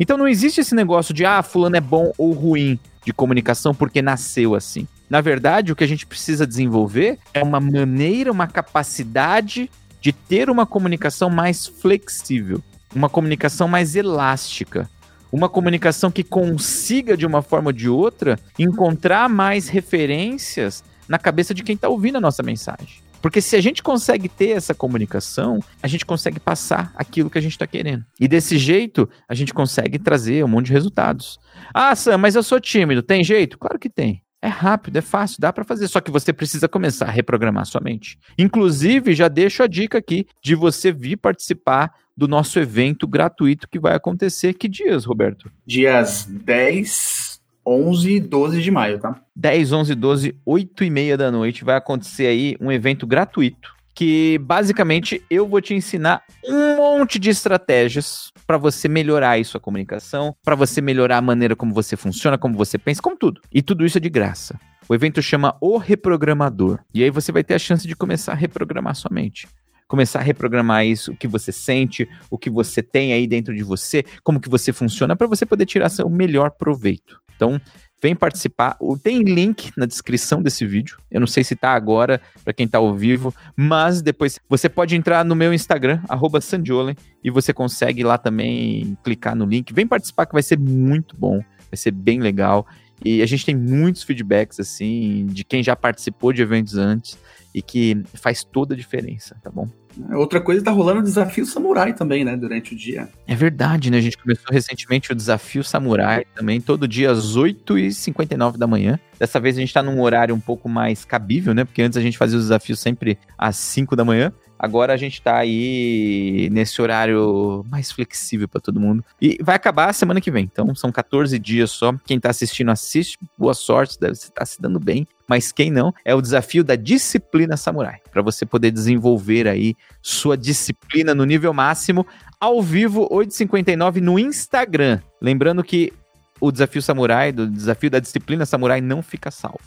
Então 0.01 0.16
não 0.16 0.29
existe 0.29 0.61
esse 0.61 0.75
negócio 0.75 1.12
de 1.12 1.25
ah, 1.25 1.42
fulano 1.42 1.77
é 1.77 1.81
bom 1.81 2.12
ou 2.16 2.33
ruim 2.33 2.79
de 3.05 3.12
comunicação 3.12 3.75
porque 3.75 4.01
nasceu 4.01 4.55
assim. 4.55 4.87
Na 5.09 5.20
verdade, 5.20 5.72
o 5.72 5.77
que 5.77 5.85
a 5.85 5.88
gente 5.88 6.07
precisa 6.07 6.46
desenvolver 6.46 7.18
é 7.33 7.42
uma 7.42 7.61
maneira, 7.61 8.33
uma 8.33 8.46
capacidade 8.46 9.70
de 10.01 10.12
ter 10.12 10.51
uma 10.51 10.66
comunicação 10.66 11.31
mais 11.31 11.66
flexível, 11.66 12.62
uma 12.94 13.09
comunicação 13.09 13.68
mais 13.68 13.94
elástica, 13.94 14.88
uma 15.31 15.49
comunicação 15.49 16.11
que 16.11 16.22
consiga, 16.22 17.16
de 17.16 17.27
uma 17.27 17.42
forma 17.42 17.68
ou 17.68 17.72
de 17.72 17.88
outra, 17.88 18.38
encontrar 18.59 19.29
mais 19.29 19.68
referências 19.68 20.83
na 21.09 21.18
cabeça 21.18 21.55
de 21.55 21.62
quem 21.62 21.75
está 21.75 21.88
ouvindo 21.88 22.16
a 22.16 22.20
nossa 22.20 22.42
mensagem. 22.42 23.06
Porque 23.26 23.40
se 23.40 23.56
a 23.56 23.60
gente 23.60 23.82
consegue 23.82 24.28
ter 24.28 24.50
essa 24.50 24.72
comunicação, 24.72 25.58
a 25.82 25.88
gente 25.88 26.06
consegue 26.06 26.38
passar 26.38 26.92
aquilo 26.94 27.28
que 27.28 27.36
a 27.36 27.40
gente 27.40 27.50
está 27.50 27.66
querendo. 27.66 28.04
E 28.20 28.28
desse 28.28 28.56
jeito, 28.56 29.10
a 29.28 29.34
gente 29.34 29.52
consegue 29.52 29.98
trazer 29.98 30.44
um 30.44 30.48
monte 30.48 30.66
de 30.66 30.72
resultados. 30.72 31.40
Ah, 31.74 31.92
Sam, 31.96 32.18
mas 32.18 32.36
eu 32.36 32.42
sou 32.44 32.60
tímido. 32.60 33.02
Tem 33.02 33.24
jeito? 33.24 33.58
Claro 33.58 33.80
que 33.80 33.90
tem. 33.90 34.22
É 34.40 34.46
rápido, 34.46 34.98
é 34.98 35.00
fácil, 35.00 35.40
dá 35.40 35.52
para 35.52 35.64
fazer, 35.64 35.88
só 35.88 36.00
que 36.00 36.08
você 36.08 36.32
precisa 36.32 36.68
começar 36.68 37.06
a 37.06 37.10
reprogramar 37.10 37.66
sua 37.66 37.80
mente. 37.80 38.16
Inclusive, 38.38 39.12
já 39.12 39.26
deixo 39.26 39.60
a 39.60 39.66
dica 39.66 39.98
aqui 39.98 40.28
de 40.40 40.54
você 40.54 40.92
vir 40.92 41.16
participar 41.16 41.92
do 42.16 42.28
nosso 42.28 42.60
evento 42.60 43.08
gratuito 43.08 43.68
que 43.68 43.80
vai 43.80 43.96
acontecer. 43.96 44.54
Que 44.54 44.68
dias, 44.68 45.04
Roberto? 45.04 45.50
Dias 45.66 46.24
10, 46.30 47.25
11 47.66 48.11
e 48.11 48.20
12 48.20 48.62
de 48.62 48.70
maio, 48.70 48.98
tá? 48.98 49.20
10, 49.35 49.72
11, 49.72 49.94
12, 49.94 50.40
8 50.44 50.85
e 50.85 50.90
meia 50.90 51.16
da 51.16 51.31
noite 51.31 51.64
vai 51.64 51.76
acontecer 51.76 52.26
aí 52.26 52.57
um 52.61 52.70
evento 52.70 53.07
gratuito 53.07 53.76
que 53.96 54.38
basicamente 54.40 55.24
eu 55.31 55.48
vou 55.48 55.59
te 55.59 55.72
ensinar 55.72 56.22
um 56.46 56.76
monte 56.76 57.18
de 57.18 57.31
estratégias 57.31 58.31
para 58.46 58.59
você 58.59 58.88
melhorar 58.88 59.31
aí 59.31 59.44
sua 59.44 59.59
comunicação, 59.59 60.37
para 60.44 60.55
você 60.55 60.83
melhorar 60.83 61.16
a 61.16 61.22
maneira 61.22 61.57
como 61.57 61.72
você 61.72 61.96
funciona, 61.96 62.37
como 62.37 62.59
você 62.59 62.76
pensa, 62.76 63.00
como 63.00 63.16
tudo. 63.16 63.40
E 63.50 63.62
tudo 63.62 63.87
isso 63.87 63.96
é 63.96 64.00
de 64.00 64.11
graça. 64.11 64.61
O 64.87 64.94
evento 64.94 65.22
chama 65.22 65.57
O 65.62 65.79
Reprogramador. 65.79 66.79
E 66.92 67.02
aí 67.02 67.09
você 67.09 67.33
vai 67.33 67.42
ter 67.42 67.55
a 67.55 67.59
chance 67.59 67.88
de 67.88 67.96
começar 67.96 68.33
a 68.33 68.37
reprogramar 68.37 68.94
sua 68.94 69.11
mente 69.11 69.48
começar 69.88 70.18
a 70.18 70.22
reprogramar 70.22 70.85
isso, 70.85 71.12
o 71.12 71.16
que 71.16 71.29
você 71.29 71.52
sente, 71.52 72.09
o 72.29 72.37
que 72.37 72.50
você 72.50 72.83
tem 72.83 73.12
aí 73.12 73.24
dentro 73.24 73.55
de 73.55 73.62
você, 73.62 74.05
como 74.24 74.40
que 74.40 74.48
você 74.48 74.72
funciona, 74.72 75.14
para 75.14 75.29
você 75.29 75.46
poder 75.46 75.64
tirar 75.64 75.88
seu 75.88 76.11
melhor 76.11 76.50
proveito. 76.50 77.20
Então, 77.37 77.61
Vem 78.03 78.14
participar. 78.14 78.77
Tem 79.03 79.22
link 79.22 79.72
na 79.77 79.87
descrição 79.87 80.42
desse 80.42 80.66
vídeo. 80.66 80.99
Eu 81.11 81.18
não 81.18 81.27
sei 81.27 81.42
se 81.42 81.57
tá 81.57 81.70
agora 81.70 82.20
para 82.44 82.53
quem 82.53 82.68
tá 82.68 82.79
ao 82.79 82.94
vivo, 82.94 83.35
mas 83.57 84.03
depois 84.03 84.38
você 84.49 84.68
pode 84.68 84.94
entrar 84.94 85.25
no 85.25 85.35
meu 85.35 85.53
Instagram, 85.53 86.01
@sandiolen, 86.40 86.94
e 87.25 87.31
você 87.31 87.55
consegue 87.55 88.05
lá 88.05 88.18
também 88.18 88.96
clicar 89.03 89.35
no 89.35 89.46
link. 89.46 89.72
Vem 89.72 89.87
participar 89.87 90.27
que 90.27 90.35
vai 90.35 90.42
ser 90.42 90.59
muito 90.59 91.16
bom, 91.16 91.38
vai 91.70 91.77
ser 91.77 91.90
bem 91.90 92.20
legal. 92.20 92.66
E 93.03 93.22
a 93.22 93.27
gente 93.27 93.46
tem 93.46 93.57
muitos 93.57 94.03
feedbacks, 94.03 94.61
assim, 94.61 95.27
de 95.27 95.42
quem 95.42 95.62
já 95.62 95.75
participou 95.75 96.33
de 96.33 96.42
eventos 96.42 96.77
antes 96.77 97.18
e 97.57 97.62
que 97.62 98.03
faz 98.12 98.45
toda 98.45 98.75
a 98.75 98.77
diferença, 98.77 99.35
tá 99.42 99.51
bom? 99.51 99.66
Outra 100.12 100.42
coisa, 100.42 100.62
tá 100.62 100.71
rolando 100.71 101.01
o 101.01 101.03
desafio 101.03 101.47
samurai 101.47 101.95
também, 101.95 102.23
né, 102.23 102.37
durante 102.37 102.75
o 102.75 102.77
dia. 102.77 103.09
É 103.27 103.35
verdade, 103.35 103.90
né? 103.90 103.97
A 103.97 104.01
gente 104.03 104.19
começou 104.19 104.53
recentemente 104.53 105.11
o 105.11 105.14
desafio 105.14 105.64
samurai 105.64 106.27
também, 106.35 106.61
todo 106.61 106.87
dia 106.87 107.11
às 107.11 107.35
8h59 107.35 108.59
da 108.59 108.66
manhã. 108.66 109.01
Dessa 109.19 109.40
vez 109.40 109.57
a 109.57 109.61
gente 109.61 109.73
tá 109.73 109.83
num 109.83 110.03
horário 110.03 110.35
um 110.35 110.40
pouco 110.40 110.69
mais 110.69 111.07
cabível, 111.07 111.55
né? 111.55 111.64
Porque 111.64 111.81
antes 111.81 111.97
a 111.97 112.03
gente 112.03 112.19
fazia 112.19 112.37
o 112.37 112.42
desafio 112.42 112.77
sempre 112.77 113.19
às 113.38 113.57
5 113.57 113.97
da 113.97 114.05
manhã. 114.05 114.31
Agora 114.59 114.92
a 114.92 114.97
gente 114.99 115.23
tá 115.23 115.38
aí 115.38 116.51
nesse 116.53 116.81
horário 116.83 117.64
mais 117.71 117.90
flexível 117.90 118.49
para 118.49 118.61
todo 118.61 118.79
mundo. 118.79 119.03
E 119.21 119.38
vai 119.42 119.57
acabar 119.57 119.95
semana 119.95 120.21
que 120.21 120.31
vem. 120.31 120.45
Então 120.45 120.75
são 120.75 120.92
14 120.92 121.38
dias 121.38 121.71
só. 121.71 121.95
Quem 122.05 122.21
tá 122.21 122.29
assistindo, 122.29 122.71
assiste. 122.71 123.19
Boa 123.38 123.55
sorte, 123.55 123.99
deve 123.99 124.12
estar 124.12 124.45
se 124.45 124.61
dando 124.61 124.79
bem. 124.79 125.07
Mas 125.28 125.50
quem 125.50 125.70
não, 125.70 125.92
é 126.04 126.14
o 126.14 126.20
desafio 126.20 126.62
da 126.62 126.76
disciplina 126.76 127.56
samurai. 127.56 128.00
Para 128.10 128.22
você 128.22 128.46
poder 128.46 128.70
desenvolver 128.70 129.48
aí 129.48 129.74
sua 130.00 130.36
disciplina 130.36 131.14
no 131.14 131.24
nível 131.24 131.52
máximo, 131.52 132.06
ao 132.40 132.62
vivo, 132.62 133.08
8h59 133.08 134.00
no 134.00 134.18
Instagram. 134.18 135.00
Lembrando 135.20 135.64
que 135.64 135.92
o 136.40 136.52
desafio 136.52 136.82
samurai, 136.82 137.32
do 137.32 137.46
desafio 137.46 137.90
da 137.90 137.98
disciplina 137.98 138.46
samurai, 138.46 138.80
não 138.80 139.02
fica 139.02 139.30
salvo. 139.30 139.58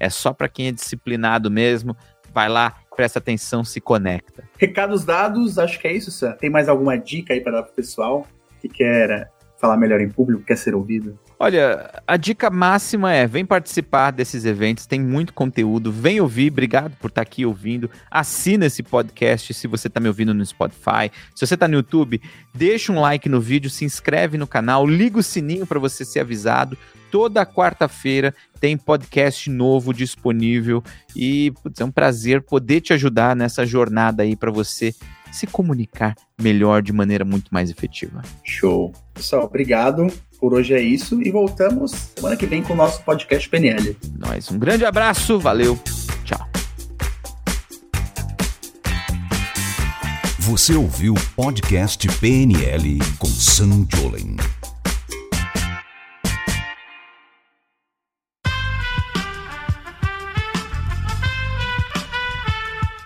É 0.00 0.10
só 0.10 0.32
para 0.32 0.48
quem 0.48 0.68
é 0.68 0.72
disciplinado 0.72 1.50
mesmo. 1.50 1.96
Vai 2.32 2.48
lá, 2.48 2.74
presta 2.96 3.20
atenção, 3.20 3.62
se 3.62 3.80
conecta. 3.80 4.48
Recados 4.58 5.04
dados, 5.04 5.58
acho 5.58 5.78
que 5.78 5.86
é 5.86 5.92
isso, 5.92 6.10
Sam. 6.10 6.32
Tem 6.32 6.50
mais 6.50 6.68
alguma 6.68 6.96
dica 6.96 7.32
aí 7.32 7.40
para 7.40 7.60
dar 7.60 7.62
pessoal 7.62 8.26
que 8.60 8.68
quer 8.68 9.30
falar 9.60 9.76
melhor 9.76 10.00
em 10.00 10.08
público, 10.08 10.42
quer 10.42 10.56
ser 10.56 10.74
ouvido? 10.74 11.18
Olha, 11.38 12.02
a 12.06 12.16
dica 12.16 12.48
máxima 12.48 13.12
é: 13.12 13.26
vem 13.26 13.44
participar 13.44 14.10
desses 14.10 14.44
eventos, 14.44 14.86
tem 14.86 15.00
muito 15.00 15.32
conteúdo, 15.32 15.90
vem 15.90 16.20
ouvir, 16.20 16.50
obrigado 16.50 16.96
por 16.96 17.08
estar 17.08 17.22
aqui 17.22 17.44
ouvindo. 17.44 17.90
Assina 18.10 18.66
esse 18.66 18.82
podcast 18.82 19.52
se 19.52 19.66
você 19.66 19.88
está 19.88 20.00
me 20.00 20.08
ouvindo 20.08 20.32
no 20.32 20.44
Spotify. 20.44 21.10
Se 21.34 21.46
você 21.46 21.54
está 21.54 21.66
no 21.66 21.74
YouTube, 21.74 22.20
deixa 22.54 22.92
um 22.92 23.00
like 23.00 23.28
no 23.28 23.40
vídeo, 23.40 23.68
se 23.68 23.84
inscreve 23.84 24.38
no 24.38 24.46
canal, 24.46 24.86
liga 24.86 25.18
o 25.18 25.22
sininho 25.22 25.66
para 25.66 25.80
você 25.80 26.04
ser 26.04 26.20
avisado. 26.20 26.78
Toda 27.10 27.46
quarta-feira 27.46 28.34
tem 28.58 28.76
podcast 28.76 29.48
novo 29.48 29.92
disponível 29.92 30.82
e 31.14 31.52
putz, 31.62 31.80
é 31.80 31.84
um 31.84 31.90
prazer 31.90 32.42
poder 32.42 32.80
te 32.80 32.92
ajudar 32.92 33.36
nessa 33.36 33.64
jornada 33.64 34.22
aí 34.22 34.34
para 34.34 34.50
você 34.50 34.92
se 35.30 35.46
comunicar 35.46 36.14
melhor 36.40 36.82
de 36.82 36.92
maneira 36.92 37.24
muito 37.24 37.52
mais 37.52 37.70
efetiva. 37.70 38.22
Show. 38.42 38.92
Pessoal, 39.14 39.44
obrigado. 39.44 40.08
Por 40.40 40.52
hoje 40.52 40.74
é 40.74 40.80
isso 40.82 41.22
e 41.22 41.30
voltamos 41.30 41.92
semana 42.14 42.36
que 42.36 42.44
vem 42.44 42.62
com 42.62 42.74
o 42.74 42.76
nosso 42.76 43.02
podcast 43.02 43.48
PNL. 43.48 43.96
Nós, 44.18 44.50
um 44.50 44.58
grande 44.58 44.84
abraço, 44.84 45.38
valeu, 45.38 45.78
tchau. 46.24 46.46
Você 50.40 50.74
ouviu 50.74 51.14
o 51.14 51.34
podcast 51.34 52.06
PNL 52.20 52.98
com 53.18 53.28
Sam 53.28 53.86
Jolen. 53.94 54.36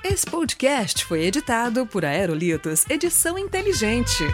Esse 0.02 0.26
podcast 0.26 1.04
foi 1.04 1.26
editado 1.26 1.86
por 1.86 2.04
Aerolitos 2.04 2.84
Edição 2.90 3.38
Inteligente. 3.38 4.24